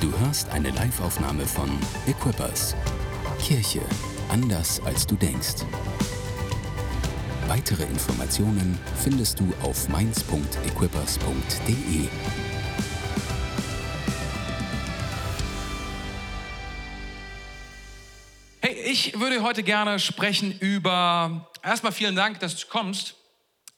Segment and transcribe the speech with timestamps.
[0.00, 1.68] Du hörst eine Liveaufnahme von
[2.06, 2.76] Equippers.
[3.40, 3.80] Kirche
[4.28, 5.64] anders als du denkst.
[7.48, 12.08] Weitere Informationen findest du auf mainz.equippers.de.
[18.60, 21.50] Hey, ich würde heute gerne sprechen über.
[21.64, 23.16] Erstmal vielen Dank, dass du kommst.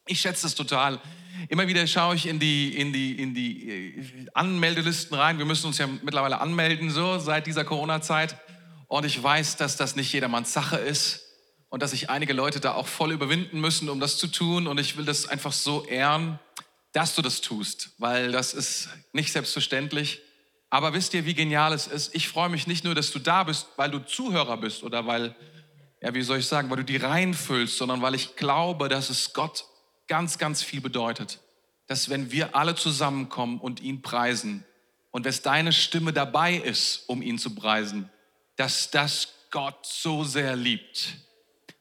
[0.06, 1.00] Ich schätze es total.
[1.48, 5.38] Immer wieder schaue ich in die, in die, in die äh, Anmeldelisten rein.
[5.38, 8.36] Wir müssen uns ja mittlerweile anmelden, so seit dieser Corona-Zeit.
[8.88, 11.22] Und ich weiß, dass das nicht jedermanns Sache ist
[11.68, 14.66] und dass sich einige Leute da auch voll überwinden müssen, um das zu tun.
[14.66, 16.38] Und ich will das einfach so ehren,
[16.92, 20.20] dass du das tust, weil das ist nicht selbstverständlich.
[20.70, 22.14] Aber wisst ihr, wie genial es ist?
[22.14, 25.34] Ich freue mich nicht nur, dass du da bist, weil du Zuhörer bist oder weil,
[26.00, 29.32] ja, wie soll ich sagen, weil du die reinfüllst, sondern weil ich glaube, dass es
[29.32, 29.64] Gott
[30.10, 31.38] ganz, ganz viel bedeutet.
[31.86, 34.66] Dass wenn wir alle zusammenkommen und ihn preisen
[35.12, 38.10] und dass deine Stimme dabei ist, um ihn zu preisen,
[38.56, 41.14] dass das Gott so sehr liebt.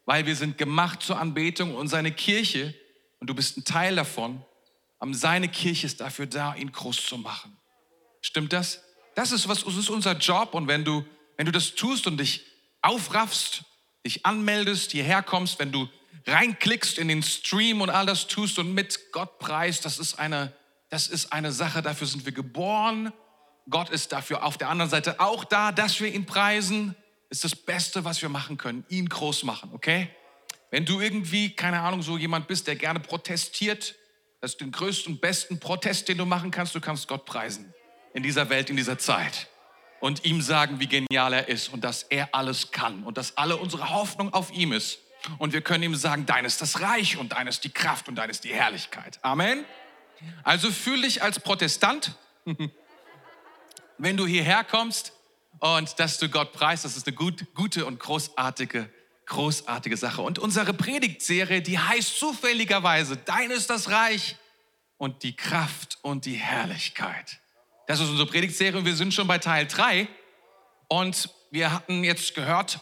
[0.06, 2.76] Weil wir sind gemacht zur Anbetung und seine Kirche,
[3.20, 4.46] und du bist ein Teil davon,
[5.12, 7.58] seine Kirche ist dafür da, ihn groß zu machen.
[8.22, 8.84] Stimmt das?
[9.16, 10.53] Das ist, was, das ist unser Job.
[10.53, 11.03] Und wenn du,
[11.36, 12.46] wenn du das tust und dich
[12.81, 13.64] aufraffst,
[14.06, 15.90] dich anmeldest, hierher kommst, wenn du
[16.25, 20.53] reinklickst in den Stream und all das tust und mit Gott preist, das ist eine,
[20.89, 23.14] das ist eine Sache, dafür sind wir geboren.
[23.70, 26.95] Gott ist dafür auf der anderen Seite auch da, dass wir ihn preisen.
[27.30, 30.09] Ist das Beste, was wir machen können, ihn groß machen, okay?
[30.72, 33.95] Wenn du irgendwie, keine Ahnung, so jemand bist, der gerne protestiert,
[34.42, 37.73] das ist den größten und besten Protest, den du machen kannst, du kannst Gott preisen
[38.14, 39.47] in dieser Welt, in dieser Zeit
[40.00, 43.58] und ihm sagen, wie genial er ist und dass er alles kann und dass alle
[43.58, 45.00] unsere Hoffnung auf ihm ist.
[45.38, 48.16] Und wir können ihm sagen, dein ist das Reich und dein ist die Kraft und
[48.16, 49.20] dein ist die Herrlichkeit.
[49.22, 49.66] Amen.
[50.44, 52.16] Also fühl dich als Protestant,
[53.97, 55.14] wenn du hierher kommst
[55.59, 56.86] und dass du Gott preist.
[56.86, 58.90] Das ist eine gut, gute und großartige,
[59.25, 60.22] großartige Sache.
[60.22, 64.38] Und unsere Predigtserie, die heißt zufälligerweise, dein ist das Reich
[64.97, 67.40] und die Kraft und die Herrlichkeit.
[67.88, 70.07] Das ist unsere Predigtserie und wir sind schon bei Teil 3.
[70.88, 72.80] Und wir hatten jetzt gehört,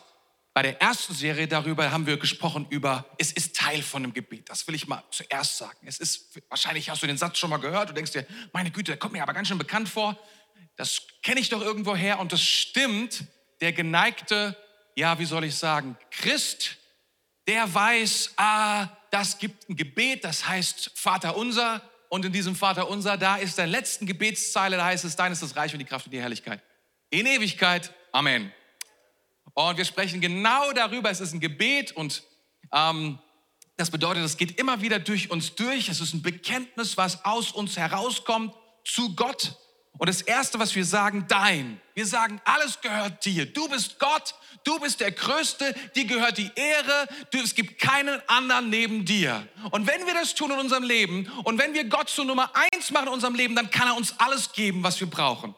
[0.57, 4.50] bei der ersten Serie darüber haben wir gesprochen über, es ist Teil von einem Gebet.
[4.50, 5.78] Das will ich mal zuerst sagen.
[5.85, 7.90] Es ist, wahrscheinlich hast du den Satz schon mal gehört.
[7.91, 10.18] Du denkst dir, meine Güte, der kommt mir aber ganz schön bekannt vor.
[10.75, 13.25] Das kenne ich doch irgendwo her und das stimmt.
[13.62, 14.57] Der geneigte,
[14.95, 16.78] ja, wie soll ich sagen, Christ,
[17.45, 21.88] der weiß, ah, das gibt ein Gebet, das heißt Vater unser.
[22.09, 25.44] Und in diesem Vater unser, da ist der letzten Gebetszeile, da heißt es, dein ist
[25.44, 26.63] das Reich und die Kraft und die Herrlichkeit.
[27.12, 27.94] In Ewigkeit.
[28.12, 28.51] Amen.
[29.57, 31.09] Und wir sprechen genau darüber.
[31.09, 32.22] Es ist ein Gebet und
[32.72, 33.18] ähm,
[33.75, 35.90] das bedeutet, es geht immer wieder durch uns durch.
[35.90, 38.53] Es ist ein Bekenntnis, was aus uns herauskommt
[38.85, 39.57] zu Gott.
[39.97, 41.81] Und das Erste, was wir sagen, dein.
[41.95, 43.51] Wir sagen, alles gehört dir.
[43.51, 48.22] Du bist Gott, du bist der Größte, dir gehört die Ehre, du, es gibt keinen
[48.29, 49.47] anderen neben dir.
[49.72, 52.91] Und wenn wir das tun in unserem Leben und wenn wir Gott zur Nummer eins
[52.91, 55.56] machen in unserem Leben, dann kann er uns alles geben, was wir brauchen.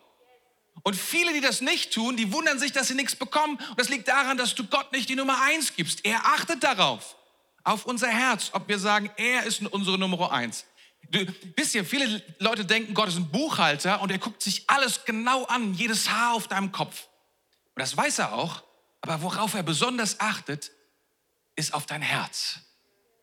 [0.83, 3.57] Und viele, die das nicht tun, die wundern sich, dass sie nichts bekommen.
[3.57, 6.05] Und das liegt daran, dass du Gott nicht die Nummer eins gibst.
[6.05, 7.15] Er achtet darauf,
[7.63, 10.65] auf unser Herz, ob wir sagen, er ist unsere Nummer eins.
[11.11, 11.25] Du,
[11.55, 15.45] wisst ihr, viele Leute denken, Gott ist ein Buchhalter und er guckt sich alles genau
[15.45, 17.07] an, jedes Haar auf deinem Kopf.
[17.75, 18.63] Und das weiß er auch,
[19.01, 20.71] aber worauf er besonders achtet,
[21.55, 22.59] ist auf dein Herz.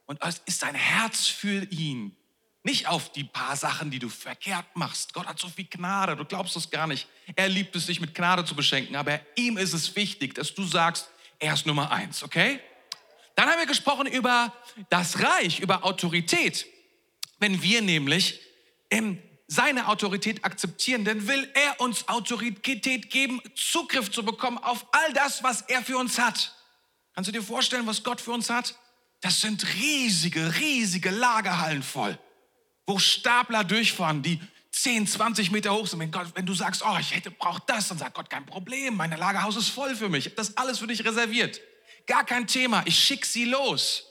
[0.07, 2.17] Und es ist dein Herz für ihn.
[2.67, 5.15] Nicht auf die paar Sachen, die du verkehrt machst.
[5.15, 7.07] Gott hat so viel Gnade, du glaubst es gar nicht.
[7.37, 10.65] Er liebt es, dich mit Gnade zu beschenken, aber ihm ist es wichtig, dass du
[10.65, 12.59] sagst, er ist Nummer eins, okay?
[13.37, 14.53] Dann haben wir gesprochen über
[14.91, 16.67] das Reich, über Autorität.
[17.39, 18.41] Wenn wir nämlich
[18.91, 25.13] ähm, seine Autorität akzeptieren, dann will er uns Autorität geben, Zugriff zu bekommen auf all
[25.13, 26.53] das, was er für uns hat.
[27.15, 28.75] Kannst du dir vorstellen, was Gott für uns hat?
[29.21, 32.19] Das sind riesige, riesige Lagerhallen voll
[32.87, 34.41] wo Stapler durchfahren, die
[34.71, 36.01] 10, 20 Meter hoch sind.
[36.01, 38.95] Wenn, Gott, wenn du sagst, oh, ich hätte braucht das, dann sagt Gott, kein Problem,
[38.97, 40.35] mein Lagerhaus ist voll für mich.
[40.35, 41.61] Das alles für dich reserviert.
[42.07, 44.05] Gar kein Thema, ich schicke sie los.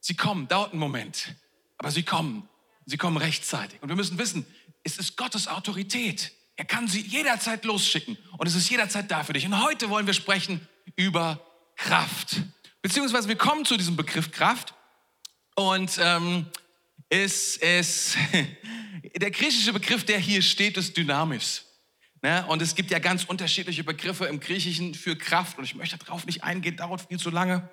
[0.00, 1.34] Sie kommen, dauert einen Moment,
[1.78, 2.48] aber sie kommen.
[2.86, 3.82] Sie kommen rechtzeitig.
[3.82, 4.46] Und wir müssen wissen,
[4.82, 6.32] es ist Gottes Autorität.
[6.56, 9.46] Er kann sie jederzeit losschicken und es ist jederzeit da für dich.
[9.46, 11.40] Und heute wollen wir sprechen über
[11.76, 12.42] Kraft.
[12.82, 14.74] Beziehungsweise wir kommen zu diesem Begriff Kraft
[15.54, 16.46] und ähm,
[17.14, 18.16] ist es,
[19.16, 21.62] der griechische Begriff, der hier steht, ist dynamisch.
[22.22, 22.44] Ne?
[22.48, 25.58] Und es gibt ja ganz unterschiedliche Begriffe im Griechischen für Kraft.
[25.58, 27.68] Und ich möchte darauf nicht eingehen, dauert viel zu lange.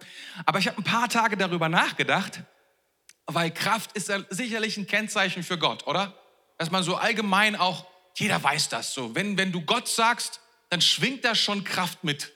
[0.45, 2.43] Aber ich habe ein paar Tage darüber nachgedacht,
[3.25, 6.13] weil Kraft ist sicherlich ein Kennzeichen für Gott, oder?
[6.57, 7.85] Dass man so allgemein auch
[8.15, 9.15] Jeder weiß das so.
[9.15, 12.31] Wenn, wenn du Gott sagst, dann schwingt da schon Kraft mit.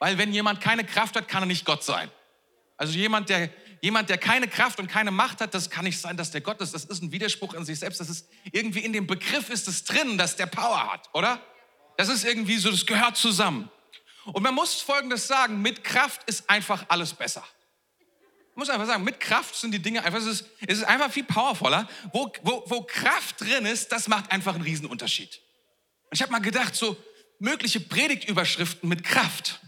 [0.00, 2.10] Weil wenn jemand keine Kraft hat, kann er nicht Gott sein.
[2.76, 3.50] Also jemand, der,
[3.84, 6.58] jemand, der keine Kraft und keine Macht hat, das kann nicht sein, dass der Gott
[6.62, 6.72] ist.
[6.72, 8.00] Das ist ein Widerspruch in sich selbst.
[8.00, 11.38] Das ist irgendwie in dem Begriff ist es drin, dass der Power hat, oder?
[11.98, 13.70] Das ist irgendwie so, das gehört zusammen.
[14.24, 17.44] Und man muss Folgendes sagen, mit Kraft ist einfach alles besser.
[18.52, 21.10] Ich muss einfach sagen, mit Kraft sind die Dinge einfach, es ist, es ist einfach
[21.10, 21.86] viel powervoller.
[22.10, 25.40] Wo, wo, wo Kraft drin ist, das macht einfach einen Riesenunterschied.
[26.04, 26.96] Und ich habe mal gedacht, so
[27.38, 29.60] mögliche Predigtüberschriften mit Kraft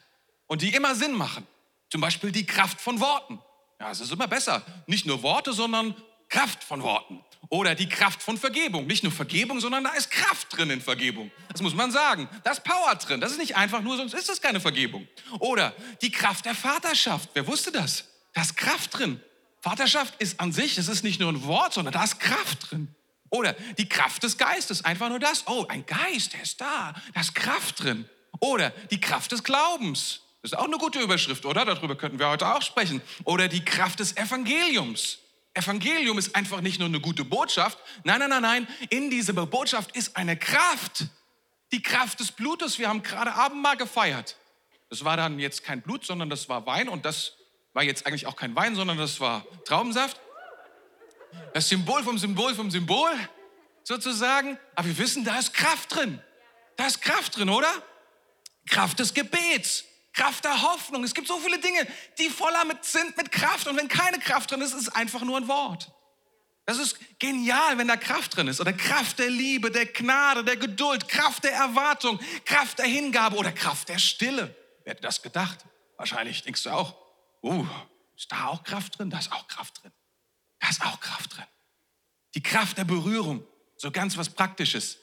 [0.46, 1.46] und die immer Sinn machen.
[1.90, 3.40] Zum Beispiel die Kraft von Worten.
[3.78, 4.62] Ja, es ist immer besser.
[4.86, 5.94] Nicht nur Worte, sondern
[6.28, 7.22] Kraft von Worten.
[7.48, 8.86] Oder die Kraft von Vergebung.
[8.86, 11.30] Nicht nur Vergebung, sondern da ist Kraft drin in Vergebung.
[11.52, 12.28] Das muss man sagen.
[12.42, 13.20] Da ist Power drin.
[13.20, 15.06] Das ist nicht einfach nur, sonst ist das keine Vergebung.
[15.38, 17.30] Oder die Kraft der Vaterschaft.
[17.34, 18.08] Wer wusste das?
[18.32, 19.20] Da ist Kraft drin.
[19.60, 22.94] Vaterschaft ist an sich, es ist nicht nur ein Wort, sondern da ist Kraft drin.
[23.30, 25.44] Oder die Kraft des Geistes, einfach nur das.
[25.46, 28.08] Oh, ein Geist, der ist da, da ist Kraft drin.
[28.40, 30.20] Oder die Kraft des Glaubens.
[30.42, 31.64] Das ist auch eine gute Überschrift, oder?
[31.64, 33.02] Darüber könnten wir heute auch sprechen.
[33.24, 35.18] Oder die Kraft des Evangeliums.
[35.54, 37.78] Evangelium ist einfach nicht nur eine gute Botschaft.
[38.04, 38.68] Nein, nein, nein, nein.
[38.90, 41.06] In dieser Botschaft ist eine Kraft.
[41.72, 42.78] Die Kraft des Blutes.
[42.78, 44.36] Wir haben gerade Abendmahl gefeiert.
[44.90, 46.88] Das war dann jetzt kein Blut, sondern das war Wein.
[46.88, 47.32] Und das
[47.72, 50.20] war jetzt eigentlich auch kein Wein, sondern das war Traubensaft.
[51.54, 53.10] Das Symbol vom Symbol vom Symbol
[53.82, 54.58] sozusagen.
[54.74, 56.20] Aber wir wissen, da ist Kraft drin.
[56.76, 57.72] Da ist Kraft drin, oder?
[58.68, 59.84] Kraft des Gebets.
[60.16, 61.04] Kraft der Hoffnung.
[61.04, 61.86] Es gibt so viele Dinge,
[62.18, 63.68] die voller mit sind mit Kraft.
[63.68, 65.92] Und wenn keine Kraft drin ist, ist es einfach nur ein Wort.
[66.64, 68.60] Das ist genial, wenn da Kraft drin ist.
[68.60, 73.52] Oder Kraft der Liebe, der Gnade, der Geduld, Kraft der Erwartung, Kraft der Hingabe oder
[73.52, 74.56] Kraft der Stille.
[74.84, 75.58] Wer hätte das gedacht?
[75.98, 76.96] Wahrscheinlich denkst du auch,
[77.42, 77.66] uh,
[78.16, 79.10] ist da auch Kraft drin?
[79.10, 79.92] Da ist auch Kraft drin.
[80.60, 81.44] Da ist auch Kraft drin.
[82.34, 83.46] Die Kraft der Berührung,
[83.76, 84.98] so ganz was Praktisches.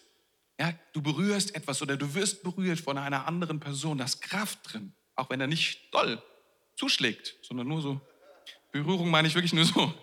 [0.59, 4.59] Ja, du berührst etwas oder du wirst berührt von einer anderen Person, da ist Kraft
[4.63, 4.93] drin.
[5.15, 6.21] Auch wenn er nicht doll
[6.75, 8.01] zuschlägt, sondern nur so.
[8.71, 9.93] Berührung meine ich wirklich nur so.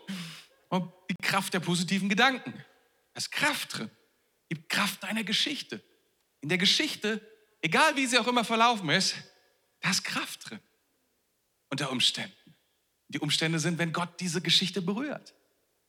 [0.69, 2.53] Und die Kraft der positiven Gedanken.
[2.53, 3.91] Da ist Kraft drin.
[4.53, 5.83] Die Kraft deiner Geschichte.
[6.41, 7.21] In der Geschichte,
[7.61, 9.17] egal wie sie auch immer verlaufen ist,
[9.81, 10.61] da ist Kraft drin.
[11.69, 12.35] Unter Umständen.
[13.09, 15.35] Die Umstände sind, wenn Gott diese Geschichte berührt.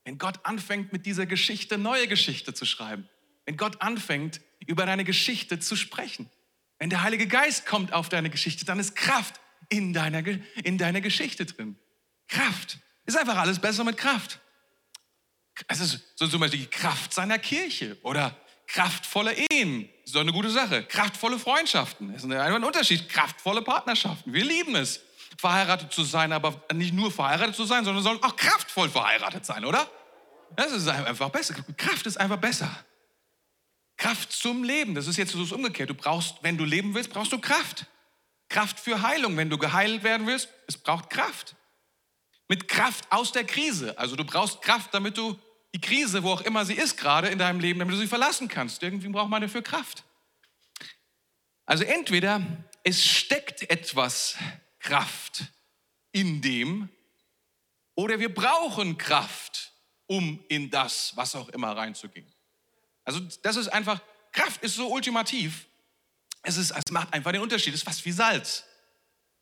[0.04, 3.08] Wenn Gott anfängt, mit dieser Geschichte neue Geschichte zu schreiben.
[3.46, 6.30] Wenn Gott anfängt, über deine Geschichte zu sprechen.
[6.82, 9.40] Wenn der Heilige Geist kommt auf deine Geschichte, dann ist Kraft
[9.70, 10.24] in deiner,
[10.64, 11.78] in deiner Geschichte drin.
[12.28, 12.80] Kraft.
[13.06, 14.40] Ist einfach alles besser mit Kraft.
[15.68, 18.36] Es ist so zum Beispiel die Kraft seiner Kirche oder
[18.66, 19.90] kraftvolle Ehen.
[20.04, 20.82] Ist doch eine gute Sache.
[20.86, 22.12] Kraftvolle Freundschaften.
[22.14, 23.08] Das ist ein Unterschied.
[23.10, 24.34] Kraftvolle Partnerschaften.
[24.34, 25.02] Wir lieben es,
[25.38, 29.66] verheiratet zu sein, aber nicht nur verheiratet zu sein, sondern sollen auch kraftvoll verheiratet sein,
[29.66, 29.88] oder?
[30.56, 31.54] Das ist einfach besser.
[31.78, 32.76] Kraft ist einfach besser.
[34.02, 34.96] Kraft zum Leben.
[34.96, 35.92] Das ist jetzt so umgekehrt.
[35.92, 37.86] Du brauchst, wenn du leben willst, brauchst du Kraft.
[38.50, 39.38] Kraft für Heilung.
[39.38, 41.56] Wenn du geheilt werden willst, es braucht Kraft.
[42.48, 43.96] Mit Kraft aus der Krise.
[44.00, 45.40] Also du brauchst Kraft, damit du
[45.76, 48.48] die Krise, wo auch immer sie ist gerade in deinem Leben, damit du sie verlassen
[48.48, 48.82] kannst.
[48.82, 50.04] Irgendwie braucht man dafür Kraft.
[51.68, 52.42] Also entweder
[52.84, 54.36] es steckt etwas
[54.80, 55.44] Kraft
[56.12, 56.90] in dem,
[57.94, 59.74] oder wir brauchen Kraft,
[60.08, 62.34] um in das, was auch immer reinzugehen.
[63.04, 64.02] Also das ist einfach,
[64.32, 65.68] Kraft ist so ultimativ.
[66.44, 67.74] Es, ist, es macht einfach den Unterschied.
[67.74, 68.66] Es ist fast wie Salz.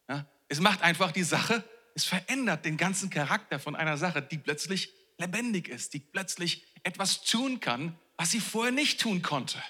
[0.07, 0.25] Ja?
[0.47, 1.63] Es macht einfach die Sache,
[1.95, 7.23] es verändert den ganzen Charakter von einer Sache, die plötzlich lebendig ist, die plötzlich etwas
[7.23, 9.61] tun kann, was sie vorher nicht tun konnte.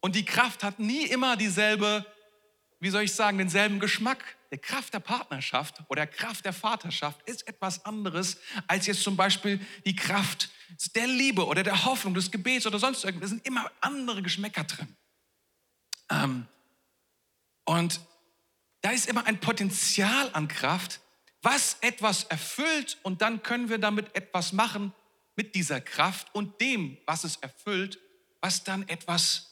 [0.00, 2.04] Und die Kraft hat nie immer dieselbe,
[2.80, 4.36] wie soll ich sagen, denselben Geschmack.
[4.52, 9.58] Die Kraft der Partnerschaft oder Kraft der Vaterschaft ist etwas anderes als jetzt zum Beispiel
[9.86, 10.50] die Kraft
[10.94, 13.30] der Liebe oder der Hoffnung, des Gebets oder sonst irgendwas.
[13.30, 14.94] Da sind immer andere Geschmäcker drin.
[16.10, 16.46] Ähm,
[17.64, 18.00] und
[18.82, 21.00] da ist immer ein Potenzial an Kraft,
[21.40, 24.92] was etwas erfüllt und dann können wir damit etwas machen
[25.34, 27.98] mit dieser Kraft und dem, was es erfüllt,
[28.42, 29.51] was dann etwas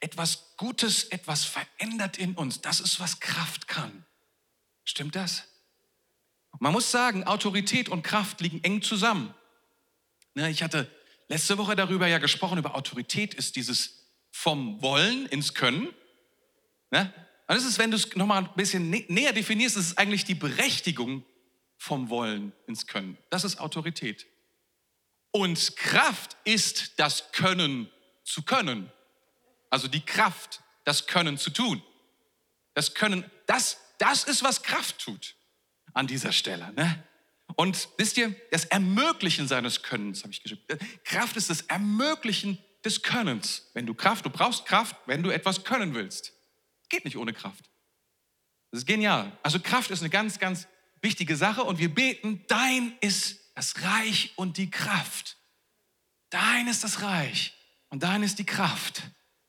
[0.00, 2.60] etwas Gutes, etwas verändert in uns.
[2.60, 4.04] Das ist, was Kraft kann.
[4.84, 5.44] Stimmt das?
[6.60, 9.34] Man muss sagen, Autorität und Kraft liegen eng zusammen.
[10.34, 10.90] Ne, ich hatte
[11.28, 15.88] letzte Woche darüber ja gesprochen, über Autorität ist dieses vom Wollen ins Können.
[16.90, 17.12] Ne?
[17.46, 20.34] Und das ist, wenn du es nochmal ein bisschen näher definierst, ist es eigentlich die
[20.34, 21.24] Berechtigung
[21.76, 23.16] vom Wollen ins Können.
[23.30, 24.26] Das ist Autorität.
[25.30, 27.90] Und Kraft ist das Können
[28.24, 28.92] zu können.
[29.70, 31.82] Also die Kraft, das Können zu tun.
[32.74, 35.34] Das Können, das, das ist, was Kraft tut
[35.94, 36.72] an dieser Stelle.
[36.74, 37.04] Ne?
[37.56, 40.62] Und wisst ihr, das Ermöglichen seines Könnens, habe ich geschrieben.
[41.04, 43.68] Kraft ist das Ermöglichen des Könnens.
[43.74, 46.32] Wenn du Kraft, du brauchst Kraft, wenn du etwas können willst.
[46.88, 47.64] Geht nicht ohne Kraft.
[48.70, 49.36] Das ist genial.
[49.42, 50.66] Also Kraft ist eine ganz, ganz
[51.02, 55.36] wichtige Sache und wir beten, dein ist das Reich und die Kraft.
[56.30, 57.54] Dein ist das Reich
[57.88, 59.02] und dein ist die Kraft.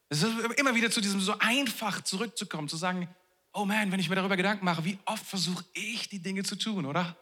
[0.09, 3.07] Es ist immer wieder zu diesem so einfach zurückzukommen, zu sagen,
[3.53, 6.55] oh man, wenn ich mir darüber Gedanken mache, wie oft versuche ich die Dinge zu
[6.55, 7.15] tun, oder?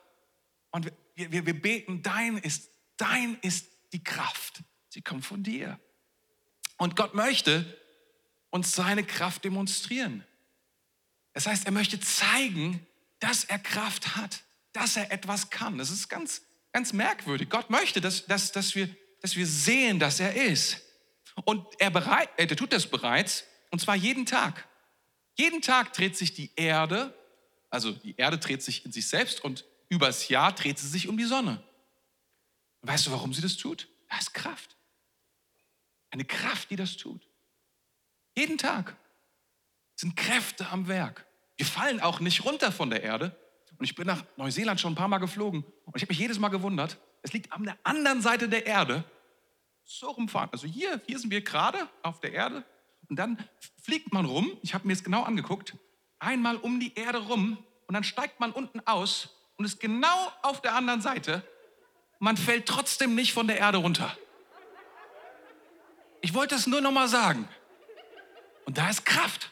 [0.72, 4.64] Und wir, wir, wir beten, dein ist, dein ist die Kraft.
[4.90, 5.80] Sie kommt von dir.
[6.78, 7.78] Und Gott möchte
[8.50, 10.24] uns seine Kraft demonstrieren.
[11.34, 12.86] Das heißt, er möchte zeigen,
[13.20, 15.78] dass er Kraft hat, dass er etwas kann.
[15.78, 16.42] Das ist ganz,
[16.72, 17.50] ganz merkwürdig.
[17.50, 18.90] Gott möchte, dass, dass, dass, wir,
[19.22, 20.82] dass wir sehen, dass er ist.
[21.46, 24.68] Und er, bereit, er tut das bereits, und zwar jeden Tag.
[25.36, 27.14] Jeden Tag dreht sich die Erde,
[27.70, 31.18] also die Erde dreht sich in sich selbst und übers Jahr dreht sie sich um
[31.18, 31.62] die Sonne.
[32.82, 33.88] Weißt du, warum sie das tut?
[34.10, 34.76] Da ist Kraft.
[36.10, 37.28] Eine Kraft, die das tut.
[38.36, 38.96] Jeden Tag
[39.96, 41.26] sind Kräfte am Werk.
[41.58, 43.36] Wir fallen auch nicht runter von der Erde.
[43.78, 46.40] Und ich bin nach Neuseeland schon ein paar Mal geflogen und ich habe mich jedes
[46.40, 49.04] Mal gewundert, es liegt an der anderen Seite der Erde
[49.88, 50.50] so rumfahren.
[50.52, 52.64] Also hier, hier sind wir gerade auf der Erde
[53.10, 53.38] und dann
[53.82, 55.76] fliegt man rum, ich habe mir es genau angeguckt,
[56.20, 60.62] einmal um die Erde rum und dann steigt man unten aus und ist genau auf
[60.62, 61.42] der anderen Seite.
[62.20, 64.16] Man fällt trotzdem nicht von der Erde runter.
[66.22, 67.48] Ich wollte es nur noch mal sagen.
[68.66, 69.52] Und da ist Kraft.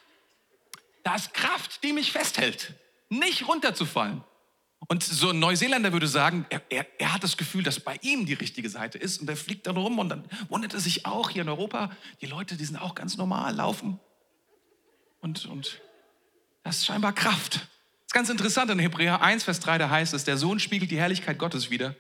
[1.04, 2.74] Da ist Kraft, die mich festhält,
[3.08, 4.24] nicht runterzufallen.
[4.88, 8.26] Und so ein Neuseeländer würde sagen, er, er, er, hat das Gefühl, dass bei ihm
[8.26, 11.32] die richtige Seite ist und er fliegt dann rum und dann wundert er sich auch
[11.32, 14.00] hier in Europa, die Leute, die sind auch ganz normal, laufen.
[15.22, 15.82] Und, und
[16.64, 17.56] das ist scheinbar Kraft.
[17.56, 20.92] Das ist ganz interessant, in Hebräer 1, Vers 3, da heißt es, der Sohn spiegelt
[20.92, 21.96] die Herrlichkeit Gottes wieder.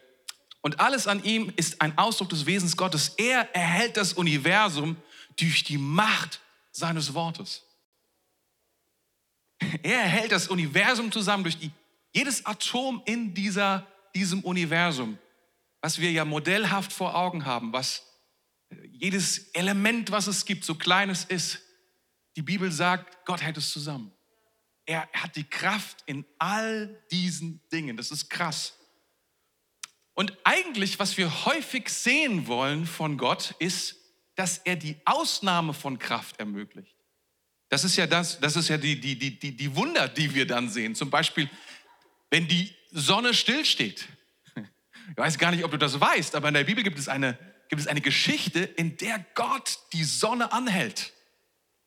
[0.61, 3.13] Und alles an ihm ist ein Ausdruck des Wesens Gottes.
[3.17, 4.97] Er erhält das Universum
[5.37, 6.39] durch die Macht
[6.71, 7.63] seines Wortes.
[9.81, 11.71] Er erhält das Universum zusammen durch die
[12.15, 15.19] jedes Atom in dieser, diesem Universum,
[15.81, 18.03] was wir ja modellhaft vor Augen haben, was
[18.89, 21.61] jedes Element, was es gibt, so klein es ist,
[22.37, 24.13] die Bibel sagt, Gott hält es zusammen.
[24.85, 27.97] Er hat die Kraft in all diesen Dingen.
[27.97, 28.77] Das ist krass.
[30.13, 33.97] Und eigentlich, was wir häufig sehen wollen von Gott, ist,
[34.35, 36.95] dass er die Ausnahme von Kraft ermöglicht.
[37.69, 40.69] Das ist ja das, das ist ja die, die, die, die Wunder, die wir dann
[40.69, 40.95] sehen.
[40.95, 41.49] Zum Beispiel,
[42.29, 44.07] wenn die Sonne stillsteht.
[45.11, 47.37] Ich weiß gar nicht, ob du das weißt, aber in der Bibel gibt es eine,
[47.69, 51.13] gibt es eine Geschichte, in der Gott die Sonne anhält.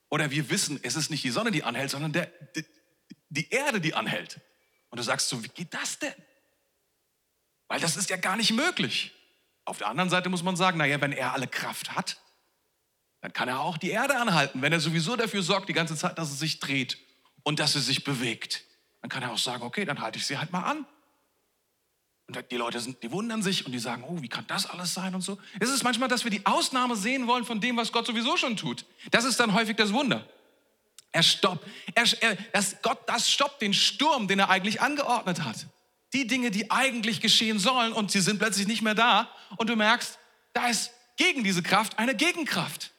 [0.09, 2.27] Oder wir wissen, es ist nicht die Sonne, die anhält, sondern der,
[2.57, 2.65] die,
[3.29, 4.41] die Erde, die anhält.
[4.91, 6.15] Und du sagst so, wie geht das denn?
[7.67, 9.13] Weil das ist ja gar nicht möglich.
[9.65, 12.23] Auf der anderen Seite muss man sagen, naja, wenn er alle Kraft hat,
[13.21, 16.17] dann kann er auch die Erde anhalten, wenn er sowieso dafür sorgt die ganze Zeit,
[16.19, 16.99] dass es sich dreht
[17.43, 18.65] und dass sie sich bewegt.
[19.01, 20.87] Dann kann er auch sagen, okay, dann halte ich sie halt mal an.
[22.27, 24.93] Und die Leute sind, die wundern sich und die sagen, oh, wie kann das alles
[24.93, 25.39] sein und so.
[25.61, 28.57] Es ist manchmal, dass wir die Ausnahme sehen wollen von dem, was Gott sowieso schon
[28.57, 28.85] tut.
[29.11, 30.29] Das ist dann häufig das Wunder.
[31.11, 35.67] Er stoppt, er, er, das, Gott, das stoppt den Sturm, den er eigentlich angeordnet hat.
[36.13, 39.77] Die Dinge, die eigentlich geschehen sollen und sie sind plötzlich nicht mehr da und du
[39.77, 40.19] merkst,
[40.53, 42.93] da ist gegen diese Kraft eine Gegenkraft.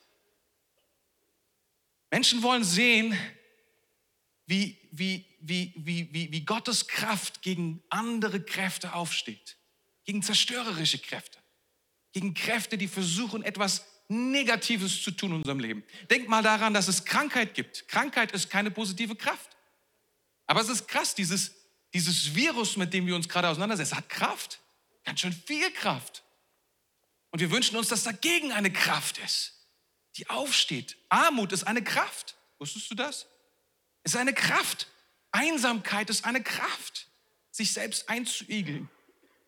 [2.09, 3.15] Menschen wollen sehen,
[4.47, 9.57] wie, wie, wie, wie, wie, wie Gottes Kraft gegen andere Kräfte aufsteht,
[10.05, 11.39] gegen zerstörerische Kräfte,
[12.11, 15.83] gegen Kräfte, die versuchen, etwas Negatives zu tun in unserem Leben.
[16.09, 17.87] Denk mal daran, dass es Krankheit gibt.
[17.87, 19.55] Krankheit ist keine positive Kraft.
[20.47, 21.53] Aber es ist krass, dieses,
[21.93, 24.59] dieses Virus, mit dem wir uns gerade auseinandersetzen, hat Kraft.
[25.03, 26.23] Ganz schön viel Kraft.
[27.29, 29.53] Und wir wünschen uns, dass dagegen eine Kraft ist,
[30.17, 30.97] die aufsteht.
[31.09, 32.35] Armut ist eine Kraft.
[32.57, 33.27] Wusstest du das?
[34.01, 34.87] Es ist eine Kraft.
[35.31, 37.07] Einsamkeit ist eine Kraft,
[37.51, 38.89] sich selbst einzuigeln.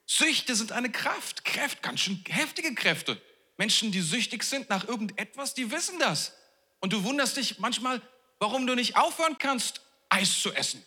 [0.05, 1.45] Süchte sind eine Kraft.
[1.45, 3.21] Kräfte, ganz schön heftige Kräfte.
[3.57, 6.33] Menschen, die süchtig sind nach irgendetwas, die wissen das.
[6.79, 8.01] Und du wunderst dich manchmal,
[8.39, 10.83] warum du nicht aufhören kannst, Eis zu essen.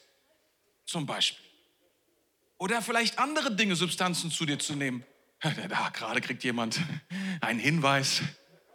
[0.84, 1.44] Zum Beispiel.
[2.58, 5.04] Oder vielleicht andere Dinge, Substanzen zu dir zu nehmen.
[5.40, 6.80] Da gerade kriegt jemand
[7.40, 8.22] einen Hinweis.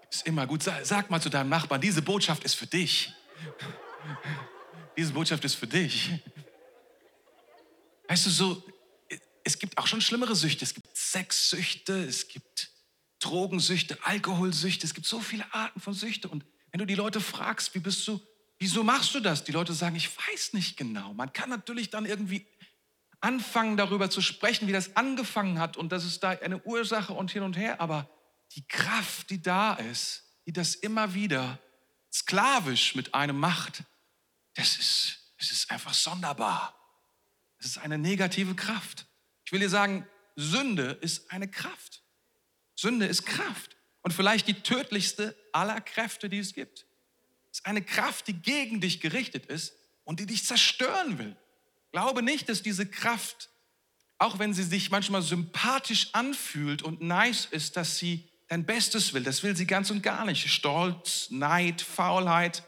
[0.10, 0.64] Ist immer gut.
[0.64, 3.14] Sag mal zu deinem Nachbarn, diese Botschaft ist für dich.
[4.98, 6.10] Diese Botschaft ist für dich.
[8.08, 8.64] Weißt du, so,
[9.44, 10.66] es gibt auch schon schlimmere Süchte.
[10.66, 12.70] Es gibt Sexsüchte, es gibt
[13.20, 16.28] Drogensüchte, Alkoholsüchte, es gibt so viele Arten von Süchte.
[16.30, 18.20] Und wenn du die Leute fragst, wie bist du,
[18.58, 19.44] wieso machst du das?
[19.44, 21.14] Die Leute sagen, ich weiß nicht genau.
[21.14, 22.46] Man kann natürlich dann irgendwie
[23.22, 27.32] anfangen, darüber zu sprechen, wie das angefangen hat und das ist da eine Ursache und
[27.32, 27.82] hin und her.
[27.82, 28.10] Aber
[28.56, 31.60] die Kraft, die da ist, die das immer wieder
[32.12, 33.84] sklavisch mit einem macht,
[34.56, 36.76] das ist, das ist einfach sonderbar.
[37.60, 39.06] Es ist eine negative Kraft.
[39.46, 42.04] Ich will dir sagen, Sünde ist eine Kraft.
[42.76, 43.76] Sünde ist Kraft.
[44.02, 46.86] Und vielleicht die tödlichste aller Kräfte, die es gibt.
[47.52, 51.36] Es ist eine Kraft, die gegen dich gerichtet ist und die dich zerstören will.
[51.92, 53.50] Glaube nicht, dass diese Kraft,
[54.18, 59.24] auch wenn sie sich manchmal sympathisch anfühlt und nice ist, dass sie dein Bestes will.
[59.24, 60.50] Das will sie ganz und gar nicht.
[60.50, 62.64] Stolz, Neid, Faulheit,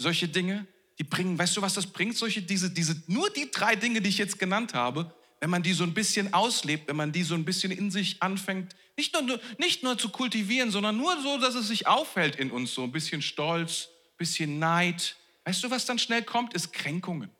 [0.00, 0.66] solche Dinge,
[0.98, 2.16] die bringen, weißt du, was das bringt?
[2.16, 5.72] Solche, diese, diese, nur die drei Dinge, die ich jetzt genannt habe, wenn man die
[5.72, 9.40] so ein bisschen auslebt, wenn man die so ein bisschen in sich anfängt, nicht nur,
[9.58, 12.92] nicht nur zu kultivieren, sondern nur so, dass es sich auffällt in uns, so ein
[12.92, 15.16] bisschen Stolz, ein bisschen Neid.
[15.44, 17.30] Weißt du, was dann schnell kommt, ist Kränkungen.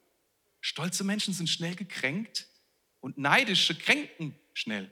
[0.61, 2.47] Stolze Menschen sind schnell gekränkt
[3.01, 4.91] und neidische kränken schnell.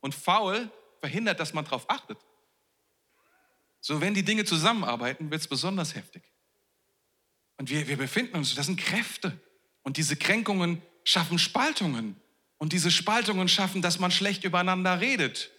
[0.00, 2.18] Und faul verhindert, dass man darauf achtet.
[3.80, 6.22] So, wenn die Dinge zusammenarbeiten, wird es besonders heftig.
[7.56, 9.40] Und wir, wir befinden uns, das sind Kräfte.
[9.82, 12.16] Und diese Kränkungen schaffen Spaltungen.
[12.58, 15.50] Und diese Spaltungen schaffen, dass man schlecht übereinander redet.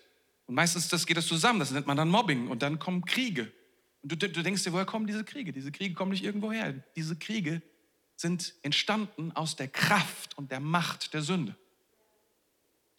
[0.46, 2.48] Und meistens das geht das zusammen, das nennt man dann Mobbing.
[2.48, 3.52] Und dann kommen Kriege.
[4.02, 5.52] Und du, du denkst dir, woher kommen diese Kriege?
[5.52, 6.74] Diese Kriege kommen nicht irgendwo her.
[6.96, 7.62] Diese Kriege
[8.16, 11.56] sind entstanden aus der Kraft und der Macht der Sünde.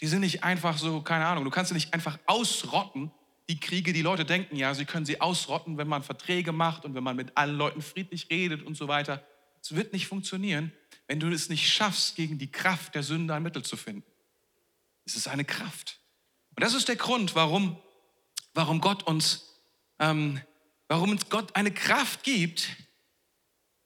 [0.00, 3.10] Die sind nicht einfach so, keine Ahnung, du kannst sie nicht einfach ausrotten,
[3.48, 6.94] die Kriege, die Leute denken ja, sie können sie ausrotten, wenn man Verträge macht und
[6.94, 9.24] wenn man mit allen Leuten friedlich redet und so weiter.
[9.62, 10.72] Es wird nicht funktionieren,
[11.06, 14.04] wenn du es nicht schaffst, gegen die Kraft der Sünde ein Mittel zu finden.
[15.06, 15.98] Es ist eine Kraft.
[16.54, 17.78] Und das ist der Grund, warum,
[18.52, 19.60] warum Gott uns,
[19.98, 20.40] ähm,
[20.88, 22.68] warum uns Gott eine Kraft gibt,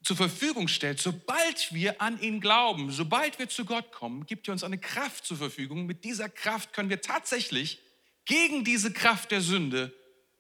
[0.03, 4.53] zur Verfügung stellt, sobald wir an ihn glauben, sobald wir zu Gott kommen, gibt er
[4.53, 5.87] uns eine Kraft zur Verfügung.
[5.87, 7.81] Mit dieser Kraft können wir tatsächlich
[8.25, 9.93] gegen diese Kraft der Sünde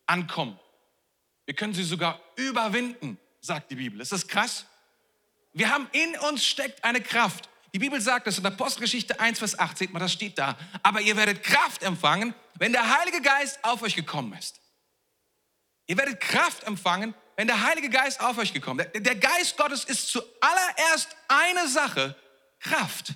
[0.06, 0.58] ankommen.
[1.44, 4.00] Wir können sie sogar überwinden, sagt die Bibel.
[4.00, 4.66] Ist das krass?
[5.52, 7.48] Wir haben in uns steckt eine Kraft.
[7.74, 10.58] Die Bibel sagt das in der Postgeschichte 1, Vers 8, seht mal, das steht da.
[10.82, 14.60] Aber ihr werdet Kraft empfangen, wenn der Heilige Geist auf euch gekommen ist.
[15.86, 19.04] Ihr werdet Kraft empfangen, wenn der Heilige Geist auf euch gekommen ist.
[19.04, 22.14] Der Geist Gottes ist zuallererst eine Sache,
[22.60, 23.14] Kraft.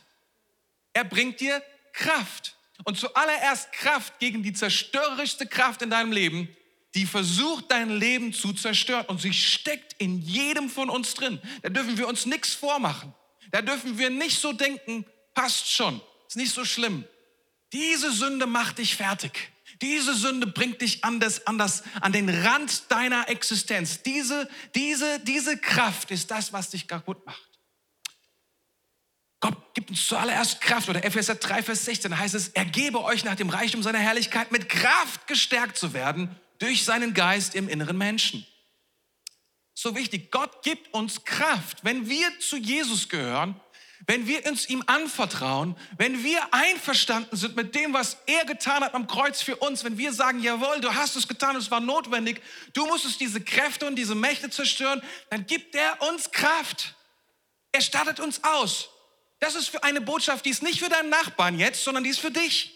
[0.92, 2.55] Er bringt dir Kraft.
[2.84, 6.48] Und zuallererst Kraft gegen die zerstörerischste Kraft in deinem Leben,
[6.94, 9.06] die versucht, dein Leben zu zerstören.
[9.06, 11.40] Und sie steckt in jedem von uns drin.
[11.62, 13.14] Da dürfen wir uns nichts vormachen.
[13.50, 17.04] Da dürfen wir nicht so denken, passt schon, ist nicht so schlimm.
[17.72, 19.52] Diese Sünde macht dich fertig.
[19.82, 24.02] Diese Sünde bringt dich an, das, an, das, an den Rand deiner Existenz.
[24.02, 27.45] Diese, diese, diese Kraft ist das, was dich kaputt macht.
[29.40, 30.88] Gott gibt uns zuallererst Kraft.
[30.88, 34.52] Oder Epheser 3, Vers 16 heißt es, er gebe euch nach dem Reichtum seiner Herrlichkeit
[34.52, 38.46] mit Kraft gestärkt zu werden durch seinen Geist im inneren Menschen.
[39.74, 41.84] So wichtig, Gott gibt uns Kraft.
[41.84, 43.60] Wenn wir zu Jesus gehören,
[44.06, 48.94] wenn wir uns ihm anvertrauen, wenn wir einverstanden sind mit dem, was er getan hat
[48.94, 52.40] am Kreuz für uns, wenn wir sagen, jawohl, du hast es getan, es war notwendig,
[52.72, 56.94] du musstest diese Kräfte und diese Mächte zerstören, dann gibt er uns Kraft.
[57.72, 58.88] Er stattet uns aus.
[59.40, 62.20] Das ist für eine Botschaft, die ist nicht für deinen Nachbarn jetzt, sondern die ist
[62.20, 62.72] für dich.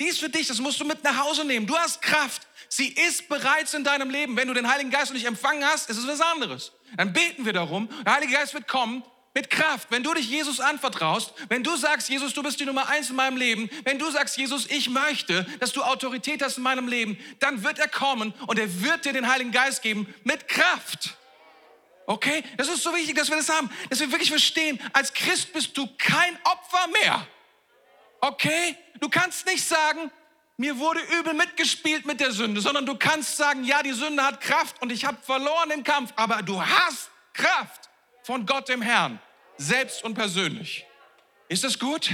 [0.00, 1.66] Die ist für dich, das musst du mit nach Hause nehmen.
[1.66, 2.46] Du hast Kraft.
[2.68, 4.36] Sie ist bereits in deinem Leben.
[4.36, 6.72] Wenn du den Heiligen Geist noch nicht empfangen hast, ist es was anderes.
[6.96, 7.88] Dann beten wir darum.
[8.04, 9.88] Der Heilige Geist wird kommen mit Kraft.
[9.90, 13.16] Wenn du dich Jesus anvertraust, wenn du sagst, Jesus, du bist die Nummer eins in
[13.16, 17.18] meinem Leben, wenn du sagst, Jesus, ich möchte, dass du Autorität hast in meinem Leben,
[17.40, 21.16] dann wird er kommen und er wird dir den Heiligen Geist geben mit Kraft.
[22.06, 22.42] Okay?
[22.56, 25.76] Das ist so wichtig, dass wir das haben, dass wir wirklich verstehen, als Christ bist
[25.76, 27.26] du kein Opfer mehr.
[28.20, 28.76] Okay?
[29.00, 30.10] Du kannst nicht sagen,
[30.56, 34.40] mir wurde übel mitgespielt mit der Sünde, sondern du kannst sagen, ja, die Sünde hat
[34.40, 37.88] Kraft und ich habe verloren den Kampf, aber du hast Kraft
[38.22, 39.18] von Gott dem Herrn,
[39.56, 40.86] selbst und persönlich.
[41.48, 42.10] Ist das gut?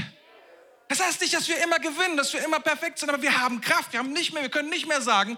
[0.88, 3.61] Das heißt nicht, dass wir immer gewinnen, dass wir immer perfekt sind, aber wir haben
[3.61, 5.37] Kraft, wir haben nicht mehr, wir können nicht mehr sagen,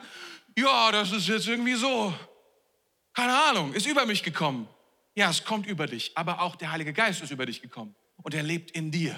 [0.56, 2.14] ja, das ist jetzt irgendwie so,
[3.20, 4.66] keine Ahnung, ist über mich gekommen.
[5.14, 8.33] Ja, es kommt über dich, aber auch der Heilige Geist ist über dich gekommen und
[8.33, 9.14] er lebt in dir.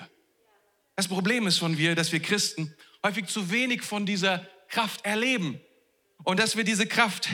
[0.96, 5.60] Das Problem ist von wir, dass wir Christen häufig zu wenig von dieser Kraft erleben
[6.24, 7.28] und dass wir diese Kraft